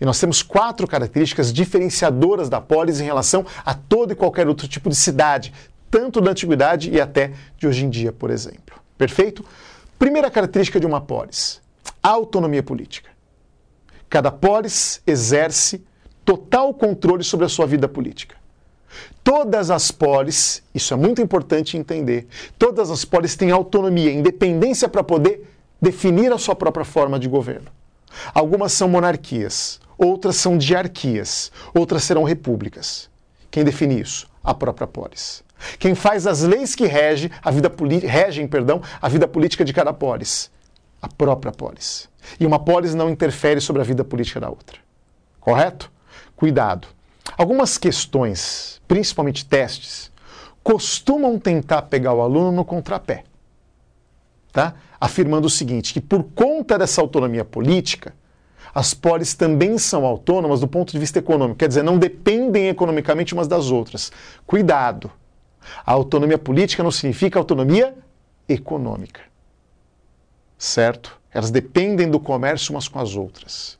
E 0.00 0.04
nós 0.04 0.20
temos 0.20 0.42
quatro 0.42 0.86
características 0.86 1.52
diferenciadoras 1.52 2.48
da 2.48 2.60
polis 2.60 3.00
em 3.00 3.04
relação 3.04 3.44
a 3.64 3.74
todo 3.74 4.12
e 4.12 4.16
qualquer 4.16 4.48
outro 4.48 4.68
tipo 4.68 4.88
de 4.88 4.96
cidade, 4.96 5.52
tanto 5.90 6.20
da 6.20 6.30
antiguidade 6.30 6.90
e 6.90 7.00
até 7.00 7.32
de 7.56 7.66
hoje 7.66 7.84
em 7.84 7.90
dia, 7.90 8.12
por 8.12 8.30
exemplo. 8.30 8.76
Perfeito? 8.98 9.44
Primeira 9.98 10.30
característica 10.30 10.78
de 10.78 10.86
uma 10.86 11.00
polis: 11.00 11.60
autonomia 12.02 12.62
política. 12.62 13.10
Cada 14.08 14.30
polis 14.30 15.00
exerce 15.06 15.84
total 16.24 16.74
controle 16.74 17.24
sobre 17.24 17.46
a 17.46 17.48
sua 17.48 17.66
vida 17.66 17.88
política. 17.88 18.36
Todas 19.22 19.70
as 19.70 19.90
polis, 19.90 20.62
isso 20.74 20.94
é 20.94 20.96
muito 20.96 21.20
importante 21.20 21.76
entender, 21.76 22.26
todas 22.58 22.90
as 22.90 23.04
polis 23.04 23.36
têm 23.36 23.50
autonomia, 23.50 24.12
independência 24.12 24.88
para 24.88 25.02
poder 25.02 25.48
definir 25.80 26.32
a 26.32 26.38
sua 26.38 26.54
própria 26.54 26.84
forma 26.84 27.18
de 27.18 27.28
governo. 27.28 27.70
Algumas 28.32 28.72
são 28.72 28.88
monarquias, 28.88 29.80
outras 29.98 30.36
são 30.36 30.58
diarquias, 30.58 31.50
outras 31.74 32.04
serão 32.04 32.24
repúblicas. 32.24 33.08
Quem 33.50 33.64
define 33.64 34.00
isso? 34.00 34.28
A 34.42 34.54
própria 34.54 34.86
polis. 34.86 35.42
Quem 35.78 35.94
faz 35.94 36.26
as 36.26 36.42
leis 36.42 36.74
que 36.74 36.86
regem 36.86 37.30
a 37.42 37.50
vida, 37.50 37.72
regem, 38.06 38.46
perdão, 38.46 38.82
a 39.00 39.08
vida 39.08 39.26
política 39.26 39.64
de 39.64 39.72
cada 39.72 39.92
polis? 39.92 40.50
A 41.00 41.08
própria 41.08 41.52
polis. 41.52 42.08
E 42.38 42.46
uma 42.46 42.58
polis 42.58 42.94
não 42.94 43.10
interfere 43.10 43.60
sobre 43.60 43.82
a 43.82 43.84
vida 43.84 44.04
política 44.04 44.40
da 44.40 44.48
outra. 44.48 44.78
Correto? 45.40 45.90
Cuidado. 46.34 46.88
Algumas 47.36 47.78
questões, 47.78 48.80
principalmente 48.86 49.44
testes, 49.44 50.10
costumam 50.62 51.38
tentar 51.38 51.82
pegar 51.82 52.12
o 52.12 52.20
aluno 52.20 52.52
no 52.52 52.64
contrapé. 52.64 53.24
Tá? 54.52 54.74
Afirmando 55.00 55.46
o 55.46 55.50
seguinte: 55.50 55.92
que 55.92 56.00
por 56.00 56.24
conta 56.34 56.78
dessa 56.78 57.00
autonomia 57.00 57.44
política, 57.44 58.14
as 58.76 58.92
polis 58.92 59.32
também 59.32 59.78
são 59.78 60.04
autônomas 60.04 60.60
do 60.60 60.68
ponto 60.68 60.92
de 60.92 60.98
vista 60.98 61.18
econômico, 61.18 61.60
quer 61.60 61.66
dizer, 61.66 61.82
não 61.82 61.98
dependem 61.98 62.68
economicamente 62.68 63.32
umas 63.32 63.48
das 63.48 63.70
outras. 63.70 64.12
Cuidado! 64.46 65.10
A 65.86 65.92
autonomia 65.92 66.36
política 66.36 66.82
não 66.82 66.90
significa 66.90 67.38
autonomia 67.38 67.94
econômica. 68.46 69.22
Certo? 70.58 71.18
Elas 71.32 71.50
dependem 71.50 72.10
do 72.10 72.20
comércio 72.20 72.74
umas 72.74 72.86
com 72.86 72.98
as 72.98 73.16
outras. 73.16 73.78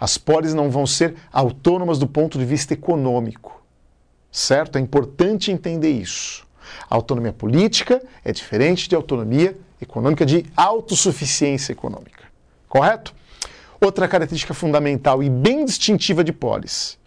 As 0.00 0.16
polis 0.16 0.54
não 0.54 0.70
vão 0.70 0.86
ser 0.86 1.16
autônomas 1.30 1.98
do 1.98 2.06
ponto 2.06 2.38
de 2.38 2.44
vista 2.46 2.72
econômico. 2.72 3.62
Certo? 4.32 4.78
É 4.78 4.80
importante 4.80 5.52
entender 5.52 5.90
isso. 5.90 6.46
A 6.88 6.94
autonomia 6.94 7.34
política 7.34 8.02
é 8.24 8.32
diferente 8.32 8.88
de 8.88 8.94
autonomia 8.94 9.54
econômica, 9.82 10.24
de 10.24 10.46
autossuficiência 10.56 11.72
econômica. 11.72 12.24
Correto? 12.70 13.19
Outra 13.80 14.06
característica 14.06 14.52
fundamental 14.52 15.22
e 15.22 15.30
bem 15.30 15.64
distintiva 15.64 16.22
de 16.22 16.32
polis: 16.32 16.98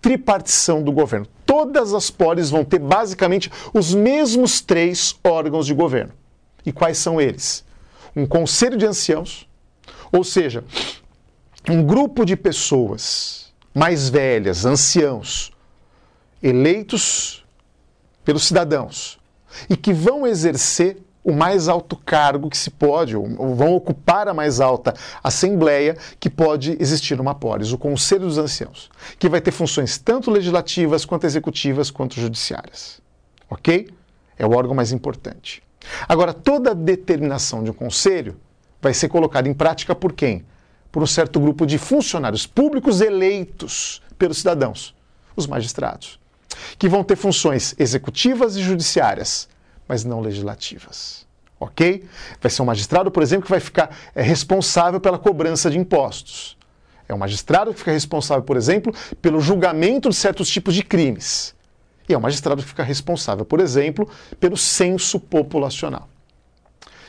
tripartição 0.00 0.82
do 0.82 0.92
governo. 0.92 1.26
Todas 1.44 1.92
as 1.92 2.10
polis 2.10 2.48
vão 2.50 2.64
ter 2.64 2.78
basicamente 2.78 3.50
os 3.74 3.92
mesmos 3.92 4.60
três 4.60 5.18
órgãos 5.24 5.66
de 5.66 5.74
governo. 5.74 6.12
E 6.64 6.72
quais 6.72 6.98
são 6.98 7.20
eles? 7.20 7.64
Um 8.14 8.26
conselho 8.26 8.76
de 8.76 8.86
anciãos, 8.86 9.48
ou 10.12 10.22
seja, 10.22 10.64
um 11.68 11.82
grupo 11.82 12.24
de 12.24 12.36
pessoas 12.36 13.52
mais 13.74 14.08
velhas, 14.08 14.64
anciãos, 14.64 15.52
eleitos 16.42 17.44
pelos 18.24 18.44
cidadãos 18.44 19.18
e 19.68 19.76
que 19.76 19.92
vão 19.92 20.26
exercer 20.26 20.98
o 21.24 21.32
mais 21.32 21.68
alto 21.68 21.96
cargo 21.96 22.50
que 22.50 22.58
se 22.58 22.70
pode, 22.70 23.16
ou 23.16 23.54
vão 23.54 23.74
ocupar 23.74 24.26
a 24.26 24.34
mais 24.34 24.60
alta 24.60 24.94
assembleia 25.22 25.96
que 26.18 26.28
pode 26.28 26.76
existir 26.80 27.16
numa 27.16 27.34
polis, 27.34 27.72
o 27.72 27.78
Conselho 27.78 28.26
dos 28.26 28.38
Anciãos, 28.38 28.90
que 29.18 29.28
vai 29.28 29.40
ter 29.40 29.52
funções 29.52 29.98
tanto 29.98 30.30
legislativas, 30.30 31.04
quanto 31.04 31.24
executivas, 31.24 31.90
quanto 31.90 32.20
judiciárias. 32.20 33.00
Ok? 33.48 33.88
É 34.36 34.44
o 34.44 34.52
órgão 34.52 34.74
mais 34.74 34.90
importante. 34.90 35.62
Agora, 36.08 36.32
toda 36.32 36.74
determinação 36.74 37.62
de 37.62 37.70
um 37.70 37.74
conselho 37.74 38.36
vai 38.80 38.92
ser 38.92 39.08
colocada 39.08 39.48
em 39.48 39.54
prática 39.54 39.94
por 39.94 40.12
quem? 40.12 40.44
Por 40.90 41.02
um 41.02 41.06
certo 41.06 41.38
grupo 41.38 41.64
de 41.64 41.78
funcionários 41.78 42.46
públicos 42.46 43.00
eleitos 43.00 44.02
pelos 44.18 44.38
cidadãos, 44.38 44.94
os 45.36 45.46
magistrados, 45.46 46.18
que 46.78 46.88
vão 46.88 47.04
ter 47.04 47.16
funções 47.16 47.74
executivas 47.78 48.56
e 48.56 48.62
judiciárias 48.62 49.48
mas 49.86 50.04
não 50.04 50.20
legislativas. 50.20 51.26
Ok? 51.58 52.04
Vai 52.40 52.50
ser 52.50 52.62
um 52.62 52.64
magistrado, 52.64 53.10
por 53.10 53.22
exemplo, 53.22 53.44
que 53.44 53.50
vai 53.50 53.60
ficar 53.60 53.96
é, 54.14 54.22
responsável 54.22 55.00
pela 55.00 55.18
cobrança 55.18 55.70
de 55.70 55.78
impostos. 55.78 56.56
É 57.08 57.14
um 57.14 57.18
magistrado 57.18 57.72
que 57.72 57.78
fica 57.78 57.92
responsável, 57.92 58.42
por 58.42 58.56
exemplo, 58.56 58.92
pelo 59.20 59.40
julgamento 59.40 60.08
de 60.08 60.16
certos 60.16 60.48
tipos 60.48 60.74
de 60.74 60.82
crimes. 60.82 61.54
E 62.08 62.14
é 62.14 62.18
um 62.18 62.20
magistrado 62.20 62.62
que 62.62 62.68
fica 62.68 62.82
responsável, 62.82 63.44
por 63.44 63.60
exemplo, 63.60 64.08
pelo 64.40 64.56
censo 64.56 65.20
populacional. 65.20 66.08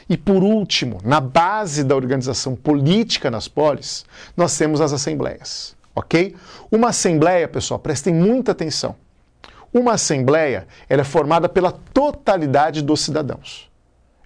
E 0.09 0.17
por 0.17 0.43
último, 0.43 0.99
na 1.03 1.19
base 1.19 1.83
da 1.83 1.95
organização 1.95 2.55
política 2.55 3.31
nas 3.31 3.47
polis, 3.47 4.05
nós 4.35 4.57
temos 4.57 4.81
as 4.81 4.91
assembleias, 4.91 5.75
ok? 5.95 6.35
Uma 6.71 6.89
assembleia, 6.89 7.47
pessoal, 7.47 7.79
prestem 7.79 8.13
muita 8.13 8.51
atenção. 8.51 8.95
Uma 9.73 9.93
assembleia 9.93 10.67
ela 10.87 11.01
é 11.01 11.05
formada 11.05 11.49
pela 11.49 11.71
totalidade 11.71 12.81
dos 12.81 13.01
cidadãos. 13.01 13.69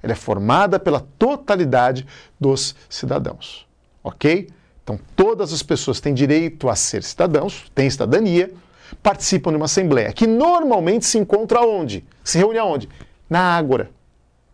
Ela 0.04 0.14
é 0.14 0.16
formada 0.16 0.80
pela 0.80 1.00
totalidade 1.18 2.06
dos 2.40 2.76
cidadãos, 2.90 3.68
ok? 4.04 4.50
Então 4.84 5.00
todas 5.16 5.52
as 5.52 5.64
pessoas 5.64 6.00
têm 6.00 6.14
direito 6.14 6.70
a 6.70 6.76
ser 6.76 7.04
cidadãos, 7.04 7.72
têm 7.74 7.90
cidadania, 7.90 8.54
participam 9.02 9.52
de 9.52 9.58
uma 9.58 9.66
assembleia 9.66 10.14
que 10.14 10.28
normalmente 10.28 11.06
se 11.06 11.18
encontra 11.18 11.62
onde? 11.62 12.06
Se 12.24 12.38
reúne 12.38 12.58
aonde? 12.58 12.90
Na 13.30 13.58
Ágora 13.58 13.90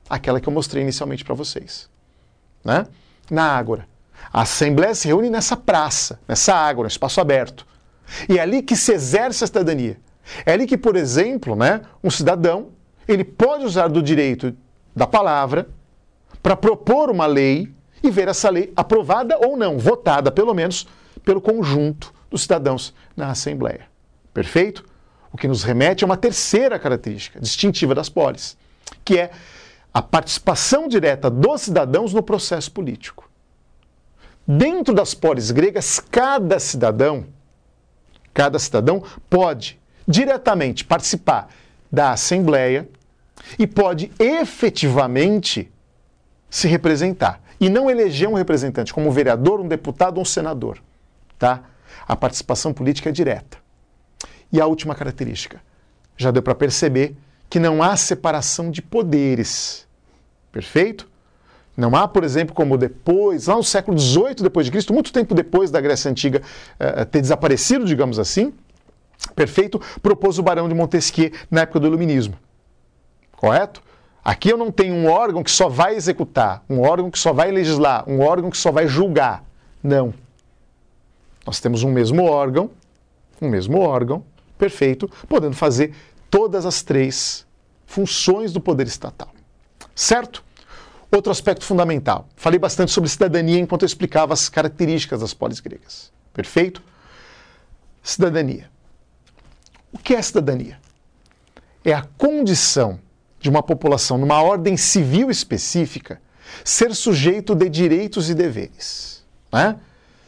aquela 0.09 0.39
que 0.39 0.47
eu 0.47 0.53
mostrei 0.53 0.83
inicialmente 0.83 1.23
para 1.23 1.33
vocês. 1.33 1.89
Né? 2.63 2.85
Na 3.29 3.45
Ágora. 3.45 3.87
A 4.31 4.41
Assembleia 4.41 4.95
se 4.95 5.07
reúne 5.07 5.29
nessa 5.29 5.57
praça, 5.57 6.19
nessa 6.27 6.53
água, 6.53 6.83
no 6.83 6.87
espaço 6.87 7.19
aberto. 7.19 7.67
E 8.29 8.37
é 8.37 8.41
ali 8.41 8.61
que 8.61 8.75
se 8.75 8.93
exerce 8.93 9.43
a 9.43 9.47
cidadania. 9.47 9.99
É 10.45 10.53
ali 10.53 10.65
que, 10.65 10.77
por 10.77 10.95
exemplo, 10.95 11.55
né, 11.55 11.81
um 12.03 12.09
cidadão 12.09 12.69
ele 13.07 13.23
pode 13.23 13.65
usar 13.65 13.87
do 13.87 14.01
direito 14.01 14.55
da 14.95 15.05
palavra 15.05 15.67
para 16.41 16.55
propor 16.55 17.09
uma 17.09 17.25
lei 17.25 17.73
e 18.01 18.09
ver 18.09 18.27
essa 18.27 18.49
lei 18.49 18.71
aprovada 18.75 19.37
ou 19.37 19.57
não, 19.57 19.77
votada 19.77 20.31
pelo 20.31 20.53
menos 20.53 20.87
pelo 21.23 21.41
conjunto 21.41 22.13
dos 22.29 22.43
cidadãos 22.43 22.93
na 23.15 23.29
Assembleia. 23.29 23.87
Perfeito? 24.33 24.85
O 25.31 25.37
que 25.37 25.47
nos 25.47 25.63
remete 25.63 26.03
a 26.03 26.07
uma 26.07 26.17
terceira 26.17 26.77
característica 26.77 27.39
distintiva 27.39 27.95
das 27.95 28.09
polis, 28.09 28.57
que 29.03 29.17
é 29.17 29.31
a 29.93 30.01
participação 30.01 30.87
direta 30.87 31.29
dos 31.29 31.61
cidadãos 31.61 32.13
no 32.13 32.23
processo 32.23 32.71
político. 32.71 33.29
Dentro 34.45 34.93
das 34.93 35.13
polis 35.13 35.51
gregas, 35.51 35.99
cada 35.99 36.59
cidadão, 36.59 37.25
cada 38.33 38.59
cidadão 38.59 39.03
pode 39.29 39.79
diretamente 40.07 40.85
participar 40.85 41.49
da 41.91 42.11
assembleia 42.11 42.87
e 43.57 43.67
pode 43.67 44.11
efetivamente 44.19 45.71
se 46.49 46.67
representar 46.67 47.41
e 47.59 47.69
não 47.69 47.89
eleger 47.89 48.27
um 48.27 48.33
representante 48.33 48.93
como 48.93 49.09
um 49.09 49.11
vereador, 49.11 49.59
um 49.59 49.67
deputado 49.67 50.17
ou 50.17 50.23
um 50.23 50.25
senador, 50.25 50.79
tá? 51.39 51.63
A 52.07 52.15
participação 52.15 52.73
política 52.73 53.09
é 53.09 53.11
direta. 53.11 53.57
E 54.51 54.59
a 54.59 54.65
última 54.65 54.93
característica, 54.93 55.61
já 56.17 56.29
deu 56.29 56.43
para 56.43 56.53
perceber 56.53 57.15
que 57.49 57.59
não 57.59 57.81
há 57.81 57.95
separação 57.95 58.69
de 58.69 58.81
poderes. 58.81 59.87
Perfeito? 60.51 61.07
Não 61.75 61.95
há, 61.95 62.07
por 62.07 62.23
exemplo, 62.23 62.53
como 62.53 62.77
depois, 62.77 63.47
lá 63.47 63.55
no 63.55 63.63
século 63.63 63.97
XVIII 63.97 64.35
depois 64.41 64.65
de 64.65 64.71
Cristo, 64.71 64.93
muito 64.93 65.11
tempo 65.11 65.33
depois 65.33 65.71
da 65.71 65.81
Grécia 65.81 66.09
Antiga 66.11 66.41
uh, 66.79 67.05
ter 67.05 67.21
desaparecido, 67.21 67.85
digamos 67.85 68.19
assim, 68.19 68.53
perfeito, 69.35 69.79
propôs 70.01 70.37
o 70.39 70.43
Barão 70.43 70.67
de 70.67 70.75
Montesquieu 70.75 71.31
na 71.49 71.61
época 71.61 71.79
do 71.79 71.87
Iluminismo. 71.87 72.37
Correto? 73.31 73.81
Aqui 74.23 74.49
eu 74.49 74.57
não 74.57 74.71
tenho 74.71 74.93
um 74.93 75.09
órgão 75.09 75.43
que 75.43 75.51
só 75.51 75.67
vai 75.67 75.95
executar, 75.95 76.63
um 76.69 76.79
órgão 76.81 77.11
que 77.11 77.19
só 77.19 77.33
vai 77.33 77.51
legislar, 77.51 78.07
um 78.09 78.21
órgão 78.21 78.49
que 78.49 78.57
só 78.57 78.71
vai 78.71 78.87
julgar. 78.87 79.43
Não. 79.83 80.13
Nós 81.45 81.59
temos 81.59 81.83
um 81.83 81.91
mesmo 81.91 82.23
órgão, 82.23 82.71
um 83.41 83.49
mesmo 83.49 83.79
órgão, 83.79 84.23
perfeito, 84.57 85.09
podendo 85.27 85.55
fazer 85.55 85.93
todas 86.31 86.65
as 86.65 86.81
três 86.81 87.45
funções 87.85 88.53
do 88.53 88.61
poder 88.61 88.87
estatal. 88.87 89.29
Certo? 89.93 90.41
Outro 91.11 91.31
aspecto 91.31 91.65
fundamental. 91.65 92.27
Falei 92.35 92.57
bastante 92.57 92.91
sobre 92.91 93.09
cidadania 93.09 93.59
enquanto 93.59 93.83
eu 93.83 93.87
explicava 93.87 94.33
as 94.33 94.47
características 94.47 95.19
das 95.19 95.33
polis 95.33 95.59
gregas. 95.59 96.11
Perfeito? 96.33 96.81
Cidadania. 98.01 98.72
O 99.93 99.97
que 99.99 100.15
é 100.15 100.21
cidadania? 100.21 100.79
É 101.85 101.93
a 101.93 102.01
condição 102.17 102.99
de 103.39 103.49
uma 103.49 103.61
população 103.61 104.17
numa 104.17 104.41
ordem 104.41 104.75
civil 104.75 105.29
específica 105.29 106.19
ser 106.63 106.93
sujeito 106.95 107.55
de 107.55 107.69
direitos 107.69 108.29
e 108.29 108.33
deveres. 108.33 109.23
Né? 109.51 109.77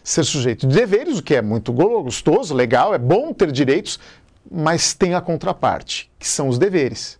Ser 0.04 0.23
sujeito 0.23 0.67
de 0.67 0.75
deveres, 0.75 1.17
o 1.17 1.23
que 1.23 1.36
é 1.36 1.41
muito 1.41 1.73
gostoso, 1.73 2.54
legal, 2.54 2.93
é 2.93 2.97
bom 2.97 3.34
ter 3.34 3.51
direitos, 3.51 3.99
mas 4.49 4.93
tem 4.93 5.15
a 5.15 5.21
contraparte, 5.21 6.12
que 6.19 6.28
são 6.28 6.47
os 6.47 6.60
deveres. 6.60 7.19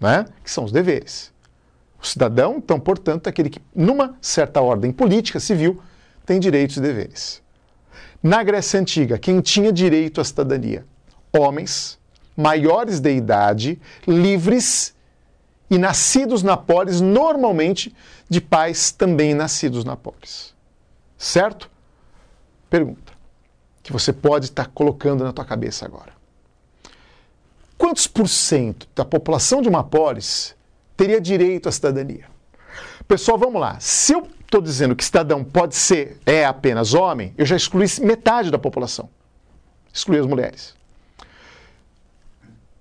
Né? 0.00 0.24
Que 0.44 0.50
são 0.50 0.64
os 0.64 0.70
deveres. 0.70 1.32
O 2.00 2.06
cidadão, 2.06 2.58
então, 2.58 2.78
portanto, 2.78 3.26
é 3.26 3.30
aquele 3.30 3.50
que, 3.50 3.60
numa 3.74 4.16
certa 4.20 4.60
ordem 4.60 4.92
política, 4.92 5.40
civil, 5.40 5.82
tem 6.24 6.38
direitos 6.38 6.76
e 6.76 6.80
deveres. 6.80 7.42
Na 8.22 8.42
Grécia 8.42 8.78
Antiga, 8.78 9.18
quem 9.18 9.40
tinha 9.40 9.72
direito 9.72 10.20
à 10.20 10.24
cidadania? 10.24 10.84
Homens, 11.32 11.98
maiores 12.36 13.00
de 13.00 13.14
idade, 13.14 13.80
livres 14.06 14.94
e 15.70 15.76
nascidos 15.76 16.42
na 16.42 16.56
polis, 16.56 17.00
normalmente 17.00 17.94
de 18.28 18.40
pais 18.40 18.90
também 18.90 19.34
nascidos 19.34 19.84
na 19.84 19.96
polis. 19.96 20.54
Certo? 21.16 21.70
Pergunta 22.70 23.12
que 23.82 23.92
você 23.92 24.12
pode 24.12 24.46
estar 24.46 24.66
colocando 24.68 25.24
na 25.24 25.32
tua 25.32 25.44
cabeça 25.44 25.84
agora. 25.84 26.12
Quantos 27.76 28.06
por 28.06 28.28
cento 28.28 28.88
da 28.94 29.04
população 29.04 29.62
de 29.62 29.68
uma 29.68 29.84
polis 29.84 30.54
teria 30.96 31.20
direito 31.20 31.68
à 31.68 31.72
cidadania? 31.72 32.26
Pessoal, 33.06 33.38
vamos 33.38 33.60
lá. 33.60 33.78
Se 33.80 34.12
eu 34.12 34.28
estou 34.40 34.60
dizendo 34.60 34.94
que 34.94 35.04
cidadão 35.04 35.42
pode 35.42 35.74
ser, 35.74 36.18
é 36.26 36.44
apenas 36.44 36.92
homem, 36.92 37.32
eu 37.38 37.46
já 37.46 37.56
excluí 37.56 37.86
metade 38.02 38.50
da 38.50 38.58
população. 38.58 39.08
Excluí 39.92 40.18
as 40.18 40.26
mulheres. 40.26 40.77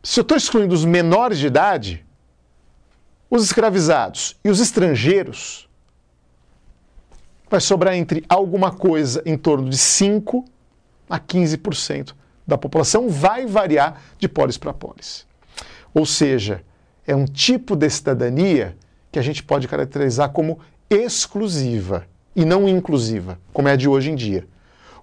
Se 0.04 0.20
eu 0.20 0.22
estou 0.22 0.38
excluindo 0.38 0.74
os 0.74 0.86
menores 0.86 1.38
de 1.38 1.48
idade, 1.48 2.06
os 3.30 3.44
escravizados 3.44 4.38
e 4.44 4.50
os 4.50 4.60
estrangeiros, 4.60 5.68
vai 7.50 7.60
sobrar 7.60 7.96
entre 7.96 8.24
alguma 8.28 8.72
coisa 8.72 9.22
em 9.26 9.38
torno 9.38 9.70
de 9.70 9.78
5 9.78 10.46
a 11.10 11.20
15% 11.20 12.14
da 12.48 12.58
população 12.58 13.10
vai 13.10 13.46
variar 13.46 14.02
de 14.18 14.30
polis 14.30 14.58
para 14.58 14.74
polis. 14.74 15.28
Ou 15.94 16.06
seja, 16.06 16.64
é 17.06 17.14
um 17.14 17.26
tipo 17.26 17.76
de 17.76 17.90
cidadania 17.90 18.78
que 19.12 19.20
a 19.20 19.22
gente 19.22 19.44
pode 19.44 19.68
caracterizar 19.68 20.30
como 20.30 20.60
exclusiva 20.90 22.06
e 22.36 22.46
não 22.46 22.70
inclusiva, 22.70 23.38
como 23.52 23.68
é 23.68 23.74
a 23.74 23.76
de 23.76 23.90
hoje 23.90 24.12
em 24.12 24.16
dia. 24.16 24.48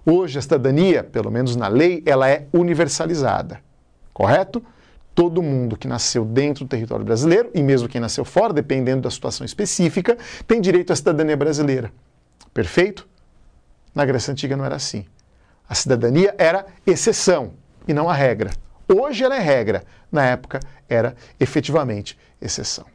Hoje 0.03 0.39
a 0.39 0.41
cidadania, 0.41 1.03
pelo 1.03 1.29
menos 1.29 1.55
na 1.55 1.67
lei, 1.67 2.01
ela 2.05 2.29
é 2.29 2.47
universalizada. 2.53 3.59
Correto? 4.13 4.63
Todo 5.15 5.41
mundo 5.41 5.77
que 5.77 5.87
nasceu 5.87 6.25
dentro 6.25 6.65
do 6.65 6.67
território 6.67 7.05
brasileiro, 7.05 7.49
e 7.53 7.63
mesmo 7.63 7.87
quem 7.87 8.01
nasceu 8.01 8.25
fora, 8.25 8.51
dependendo 8.51 9.03
da 9.03 9.09
situação 9.09 9.45
específica, 9.45 10.17
tem 10.45 10.59
direito 10.59 10.91
à 10.91 10.95
cidadania 10.95 11.37
brasileira. 11.37 11.91
Perfeito? 12.53 13.07
Na 13.93 14.05
Grécia 14.05 14.33
Antiga 14.33 14.57
não 14.57 14.65
era 14.65 14.75
assim. 14.75 15.05
A 15.67 15.73
cidadania 15.73 16.35
era 16.37 16.65
exceção 16.85 17.53
e 17.87 17.93
não 17.93 18.09
a 18.09 18.13
regra. 18.13 18.51
Hoje 18.87 19.23
ela 19.23 19.37
é 19.37 19.39
regra, 19.39 19.83
na 20.11 20.25
época 20.25 20.59
era 20.87 21.15
efetivamente 21.39 22.19
exceção. 22.41 22.85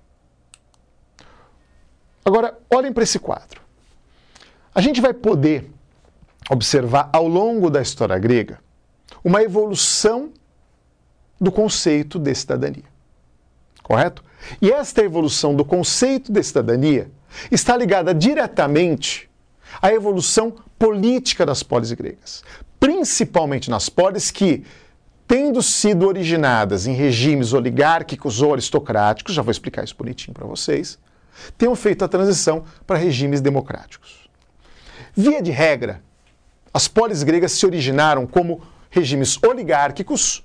Agora, 2.24 2.56
olhem 2.70 2.92
para 2.92 3.02
esse 3.02 3.18
quadro. 3.18 3.62
A 4.74 4.80
gente 4.80 5.00
vai 5.00 5.12
poder 5.12 5.70
observar 6.50 7.09
ao 7.12 7.26
longo 7.26 7.70
da 7.70 7.80
história 7.80 8.18
grega 8.18 8.61
uma 9.24 9.42
evolução 9.42 10.33
do 11.40 11.50
conceito 11.50 12.18
de 12.18 12.35
cidadania. 12.35 12.85
Correto? 13.83 14.22
E 14.61 14.70
esta 14.70 15.03
evolução 15.03 15.55
do 15.55 15.64
conceito 15.64 16.31
de 16.31 16.42
cidadania 16.42 17.11
está 17.50 17.76
ligada 17.76 18.14
diretamente 18.14 19.29
à 19.81 19.92
evolução 19.92 20.55
política 20.79 21.46
das 21.46 21.62
polis 21.62 21.92
gregas, 21.92 22.42
principalmente 22.79 23.70
nas 23.70 23.88
polis 23.88 24.31
que, 24.31 24.64
tendo 25.26 25.62
sido 25.62 26.07
originadas 26.07 26.87
em 26.87 26.92
regimes 26.94 27.53
oligárquicos 27.53 28.42
ou 28.42 28.53
aristocráticos, 28.53 29.35
já 29.35 29.42
vou 29.42 29.50
explicar 29.50 29.85
isso 29.85 29.94
bonitinho 29.96 30.35
para 30.35 30.46
vocês, 30.46 30.98
tenham 31.57 31.74
feito 31.76 32.05
a 32.05 32.09
transição 32.09 32.64
para 32.87 32.98
regimes 32.98 33.40
democráticos. 33.40 34.29
Via 35.14 35.42
de 35.42 35.50
regra, 35.50 36.03
as 36.72 36.88
polis 36.88 37.22
gregas 37.22 37.53
se 37.53 37.66
originaram 37.66 38.26
como 38.26 38.62
regimes 38.90 39.38
oligárquicos, 39.42 40.44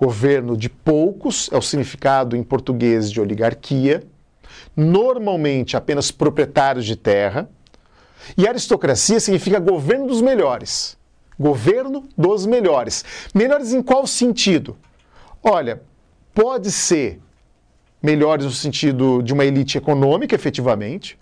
governo 0.00 0.56
de 0.56 0.70
poucos, 0.70 1.50
é 1.52 1.58
o 1.58 1.60
significado 1.60 2.34
em 2.34 2.42
português 2.42 3.12
de 3.12 3.20
oligarquia, 3.20 4.02
normalmente 4.74 5.76
apenas 5.76 6.10
proprietários 6.10 6.86
de 6.86 6.96
terra, 6.96 7.50
e 8.36 8.48
aristocracia 8.48 9.20
significa 9.20 9.58
governo 9.58 10.06
dos 10.06 10.22
melhores. 10.22 10.96
Governo 11.38 12.08
dos 12.16 12.46
melhores. 12.46 13.04
Melhores 13.34 13.72
em 13.72 13.82
qual 13.82 14.06
sentido? 14.06 14.76
Olha, 15.42 15.82
pode 16.34 16.70
ser 16.70 17.20
melhores 18.02 18.46
no 18.46 18.52
sentido 18.52 19.22
de 19.22 19.34
uma 19.34 19.44
elite 19.44 19.76
econômica, 19.76 20.34
efetivamente, 20.34 21.18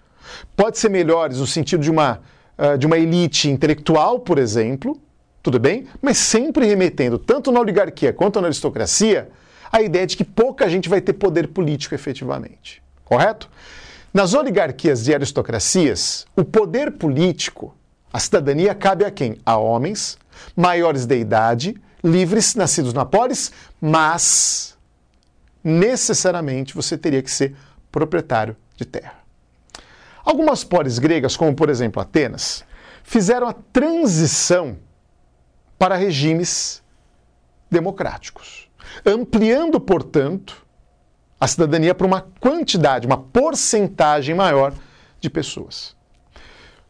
pode 0.57 0.79
ser 0.79 0.89
melhores 0.89 1.39
no 1.39 1.47
sentido 1.47 1.83
de 1.83 1.91
uma, 1.91 2.21
uh, 2.57 2.79
de 2.79 2.87
uma 2.87 2.99
elite 2.99 3.49
intelectual, 3.49 4.21
por 4.21 4.39
exemplo, 4.39 5.01
tudo 5.43 5.59
bem? 5.59 5.87
Mas 6.01 6.19
sempre 6.19 6.67
remetendo, 6.67 7.19
tanto 7.19 7.51
na 7.53 7.61
oligarquia 7.61 8.13
quanto 8.13 8.41
na 8.41 8.49
aristocracia, 8.49 9.31
a 9.71 9.83
ideia 9.83 10.07
de 10.07 10.17
que 10.17 10.25
pouca 10.25 10.69
gente 10.69 10.89
vai 10.89 11.01
ter 11.01 11.13
poder 11.13 11.49
político 11.49 11.95
efetivamente. 11.95 12.83
Correto? 13.05 13.49
Nas 14.13 14.35
oligarquias 14.35 15.07
e 15.07 15.15
aristocracias, 15.15 16.27
o 16.35 16.45
poder 16.45 16.93
político, 16.93 17.75
a 18.13 18.19
cidadania 18.19 18.75
cabe 18.75 19.05
a 19.05 19.11
quem? 19.11 19.39
A 19.45 19.57
homens 19.57 20.19
maiores 20.57 21.07
de 21.07 21.19
idade, 21.19 21.81
livres, 22.03 22.55
nascidos 22.55 22.93
na 22.93 23.05
polis, 23.05 23.53
mas 23.81 24.77
necessariamente 25.63 26.75
você 26.75 26.97
teria 26.97 27.23
que 27.23 27.31
ser 27.31 27.55
proprietário 27.91 28.57
de 28.77 28.85
terra. 28.85 29.15
Algumas 30.25 30.63
polis 30.63 30.99
gregas, 30.99 31.37
como 31.37 31.55
por 31.55 31.69
exemplo 31.69 32.01
Atenas, 32.01 32.65
fizeram 33.03 33.49
a 33.49 33.53
transição 33.53 34.77
para 35.79 35.97
regimes 35.97 36.83
democráticos, 37.71 38.69
ampliando, 39.05 39.79
portanto, 39.79 40.67
a 41.41 41.47
cidadania 41.47 41.95
para 41.95 42.07
uma 42.07 42.27
quantidade, 42.41 43.07
uma 43.07 43.19
porcentagem 43.19 44.35
maior 44.35 44.75
de 45.21 45.31
pessoas. 45.31 45.97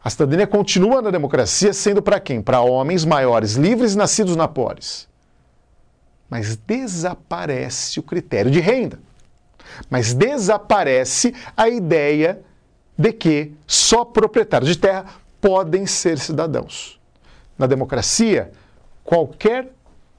A 0.03 0.09
cidadania 0.09 0.47
continua 0.47 1.01
na 1.01 1.11
democracia 1.11 1.73
sendo 1.73 2.01
para 2.01 2.19
quem? 2.19 2.41
Para 2.41 2.61
homens 2.61 3.03
maiores, 3.03 3.53
livres, 3.53 3.95
nascidos 3.95 4.35
na 4.35 4.47
polis. 4.47 5.07
Mas 6.29 6.55
desaparece 6.55 7.99
o 7.99 8.03
critério 8.03 8.49
de 8.49 8.59
renda. 8.59 8.99
Mas 9.89 10.13
desaparece 10.13 11.33
a 11.55 11.67
ideia 11.67 12.41
de 12.97 13.11
que 13.11 13.53
só 13.67 14.05
proprietários 14.05 14.69
de 14.69 14.77
terra 14.77 15.05
podem 15.41 15.85
ser 15.85 16.17
cidadãos. 16.17 16.99
Na 17.57 17.67
democracia, 17.67 18.51
qualquer, 19.09 19.69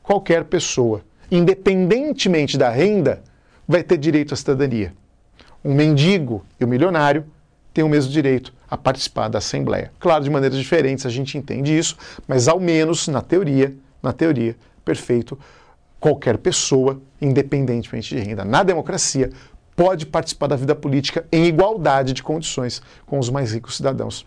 qualquer 0.02 0.42
pessoa, 0.46 1.02
independentemente 1.30 2.58
da 2.58 2.70
renda, 2.70 3.22
vai 3.66 3.84
ter 3.84 3.96
direito 3.96 4.34
à 4.34 4.36
cidadania. 4.36 4.92
Um 5.64 5.72
mendigo 5.72 6.44
e 6.58 6.64
um 6.64 6.68
milionário 6.68 7.24
têm 7.72 7.84
o 7.84 7.88
mesmo 7.88 8.10
direito 8.10 8.52
a 8.68 8.76
participar 8.76 9.28
da 9.28 9.38
Assembleia. 9.38 9.92
Claro, 10.00 10.24
de 10.24 10.30
maneiras 10.30 10.58
diferentes, 10.58 11.06
a 11.06 11.08
gente 11.08 11.38
entende 11.38 11.78
isso, 11.78 11.96
mas 12.26 12.48
ao 12.48 12.58
menos 12.58 13.06
na 13.06 13.22
teoria, 13.22 13.72
na 14.02 14.12
teoria, 14.12 14.56
perfeito, 14.84 15.38
qualquer 16.00 16.36
pessoa, 16.38 17.00
independentemente 17.22 18.12
de 18.16 18.20
renda, 18.20 18.44
na 18.44 18.64
democracia, 18.64 19.30
pode 19.76 20.04
participar 20.04 20.48
da 20.48 20.56
vida 20.56 20.74
política 20.74 21.24
em 21.30 21.44
igualdade 21.44 22.12
de 22.12 22.24
condições 22.24 22.82
com 23.06 23.20
os 23.20 23.30
mais 23.30 23.52
ricos 23.52 23.76
cidadãos 23.76 24.26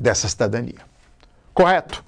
dessa 0.00 0.28
cidadania. 0.28 0.80
Correto? 1.54 2.04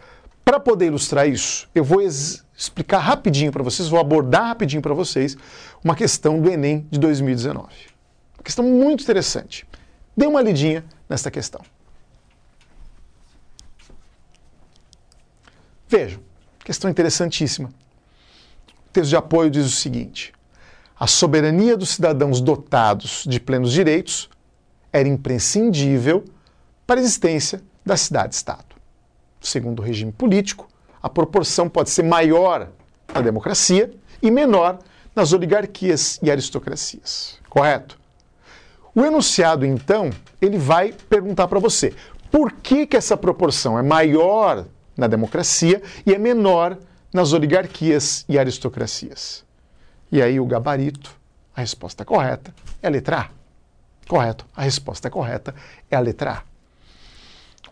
Para 0.48 0.58
poder 0.58 0.86
ilustrar 0.86 1.28
isso, 1.28 1.68
eu 1.74 1.84
vou 1.84 2.00
explicar 2.00 3.00
rapidinho 3.00 3.52
para 3.52 3.62
vocês, 3.62 3.86
vou 3.86 4.00
abordar 4.00 4.46
rapidinho 4.46 4.80
para 4.80 4.94
vocês 4.94 5.36
uma 5.84 5.94
questão 5.94 6.40
do 6.40 6.50
Enem 6.50 6.86
de 6.90 6.98
2019. 6.98 7.66
Uma 8.34 8.42
questão 8.42 8.64
muito 8.64 9.02
interessante. 9.02 9.68
Dê 10.16 10.26
uma 10.26 10.40
lidinha 10.40 10.86
nesta 11.06 11.30
questão. 11.30 11.60
Vejam, 15.86 16.18
questão 16.64 16.90
interessantíssima. 16.90 17.68
O 17.68 18.90
texto 18.90 19.10
de 19.10 19.16
apoio 19.16 19.50
diz 19.50 19.66
o 19.66 19.70
seguinte: 19.70 20.32
a 20.98 21.06
soberania 21.06 21.76
dos 21.76 21.90
cidadãos 21.90 22.40
dotados 22.40 23.24
de 23.28 23.38
plenos 23.38 23.70
direitos 23.70 24.30
era 24.90 25.06
imprescindível 25.06 26.24
para 26.86 26.98
a 26.98 27.02
existência 27.02 27.62
da 27.84 27.98
cidade-estado 27.98 28.67
segundo 29.40 29.80
o 29.80 29.82
regime 29.82 30.12
político, 30.12 30.68
a 31.02 31.08
proporção 31.08 31.68
pode 31.68 31.90
ser 31.90 32.02
maior 32.02 32.68
na 33.12 33.20
democracia 33.20 33.90
e 34.22 34.30
menor 34.30 34.78
nas 35.14 35.32
oligarquias 35.32 36.18
e 36.22 36.30
aristocracias. 36.30 37.38
Correto? 37.48 37.98
O 38.94 39.04
enunciado, 39.04 39.64
então, 39.64 40.10
ele 40.40 40.58
vai 40.58 40.92
perguntar 41.08 41.46
para 41.48 41.58
você 41.58 41.94
por 42.30 42.52
que, 42.52 42.86
que 42.86 42.96
essa 42.96 43.16
proporção 43.16 43.78
é 43.78 43.82
maior 43.82 44.66
na 44.96 45.06
democracia 45.06 45.82
e 46.04 46.12
é 46.12 46.18
menor 46.18 46.76
nas 47.12 47.32
oligarquias 47.32 48.24
e 48.28 48.38
aristocracias. 48.38 49.44
E 50.10 50.20
aí 50.20 50.40
o 50.40 50.46
gabarito, 50.46 51.14
a 51.54 51.60
resposta 51.60 52.04
correta 52.04 52.54
é 52.82 52.86
a 52.86 52.90
letra 52.90 53.20
A. 53.20 53.28
Correto? 54.08 54.46
A 54.56 54.62
resposta 54.62 55.10
correta 55.10 55.54
é 55.90 55.96
a 55.96 56.00
letra 56.00 56.32
A. 56.32 56.42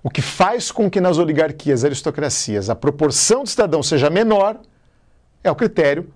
O 0.07 0.09
que 0.09 0.23
faz 0.23 0.71
com 0.71 0.89
que 0.89 1.01
nas 1.01 1.19
oligarquias 1.19 1.85
aristocracias 1.85 2.71
a 2.71 2.77
proporção 2.77 3.43
de 3.43 3.51
cidadãos 3.51 3.89
seja 3.89 4.09
menor 4.09 4.57
é 5.43 5.51
o 5.51 5.55
critério 5.57 6.07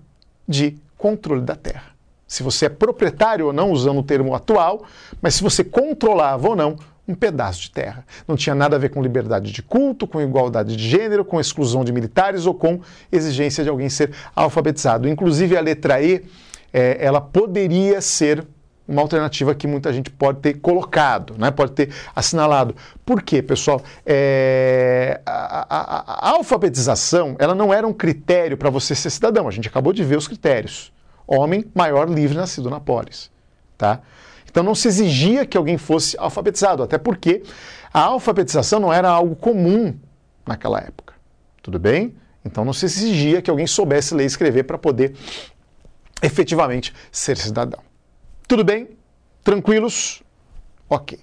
de 0.47 0.77
controle 0.97 1.41
da 1.41 1.57
terra. 1.57 1.91
Se 2.25 2.41
você 2.41 2.67
é 2.67 2.69
proprietário 2.69 3.47
ou 3.47 3.51
não, 3.51 3.69
usando 3.69 3.99
o 3.99 4.03
termo 4.03 4.33
atual, 4.33 4.85
mas 5.21 5.35
se 5.35 5.43
você 5.43 5.61
controlava 5.61 6.47
ou 6.47 6.55
não 6.55 6.77
um 7.05 7.13
pedaço 7.13 7.63
de 7.63 7.71
terra. 7.71 8.05
Não 8.25 8.37
tinha 8.37 8.55
nada 8.55 8.77
a 8.77 8.79
ver 8.79 8.91
com 8.91 9.03
liberdade 9.03 9.51
de 9.51 9.61
culto, 9.61 10.07
com 10.07 10.21
igualdade 10.21 10.77
de 10.77 10.87
gênero, 10.87 11.25
com 11.25 11.37
exclusão 11.37 11.83
de 11.83 11.91
militares 11.91 12.45
ou 12.45 12.53
com 12.53 12.79
exigência 13.11 13.61
de 13.61 13.69
alguém 13.69 13.89
ser 13.89 14.13
alfabetizado. 14.33 15.05
Inclusive, 15.05 15.57
a 15.57 15.61
letra 15.61 16.01
E, 16.01 16.23
é, 16.71 16.95
ela 17.05 17.19
poderia 17.19 17.99
ser 17.99 18.47
uma 18.87 19.01
alternativa 19.01 19.55
que 19.55 19.67
muita 19.67 19.93
gente 19.93 20.09
pode 20.09 20.39
ter 20.39 20.55
colocado, 20.55 21.35
né? 21.37 21.51
pode 21.51 21.71
ter 21.71 21.93
assinalado. 22.15 22.75
Por 23.05 23.21
quê, 23.21 23.41
pessoal? 23.41 23.81
É, 24.05 25.21
a, 25.25 25.65
a, 25.69 26.29
a, 26.29 26.29
alfabetização 26.31 27.35
ela 27.39 27.55
não 27.55 27.73
era 27.73 27.87
um 27.87 27.93
critério 27.93 28.57
para 28.57 28.69
você 28.69 28.93
ser 28.93 29.09
cidadão. 29.09 29.47
A 29.47 29.51
gente 29.51 29.67
acabou 29.67 29.93
de 29.93 30.03
ver 30.03 30.17
os 30.17 30.27
critérios. 30.27 30.91
Homem 31.25 31.65
maior 31.73 32.09
livre 32.09 32.35
nascido 32.35 32.69
na 32.69 32.79
polis. 32.79 33.31
Tá? 33.77 34.01
Então 34.49 34.63
não 34.63 34.75
se 34.75 34.87
exigia 34.87 35.45
que 35.45 35.57
alguém 35.57 35.77
fosse 35.77 36.17
alfabetizado, 36.19 36.83
até 36.83 36.97
porque 36.97 37.43
a 37.93 38.01
alfabetização 38.01 38.79
não 38.79 38.91
era 38.91 39.09
algo 39.09 39.35
comum 39.35 39.97
naquela 40.45 40.79
época. 40.79 41.13
Tudo 41.63 41.79
bem? 41.79 42.15
Então 42.43 42.65
não 42.65 42.73
se 42.73 42.85
exigia 42.85 43.41
que 43.41 43.49
alguém 43.49 43.67
soubesse 43.67 44.13
ler 44.13 44.23
e 44.23 44.27
escrever 44.27 44.63
para 44.63 44.77
poder 44.77 45.15
efetivamente 46.21 46.93
ser 47.11 47.37
cidadão. 47.37 47.79
Tudo 48.51 48.65
bem? 48.65 48.89
Tranquilos? 49.45 50.21
Ok. 50.89 51.17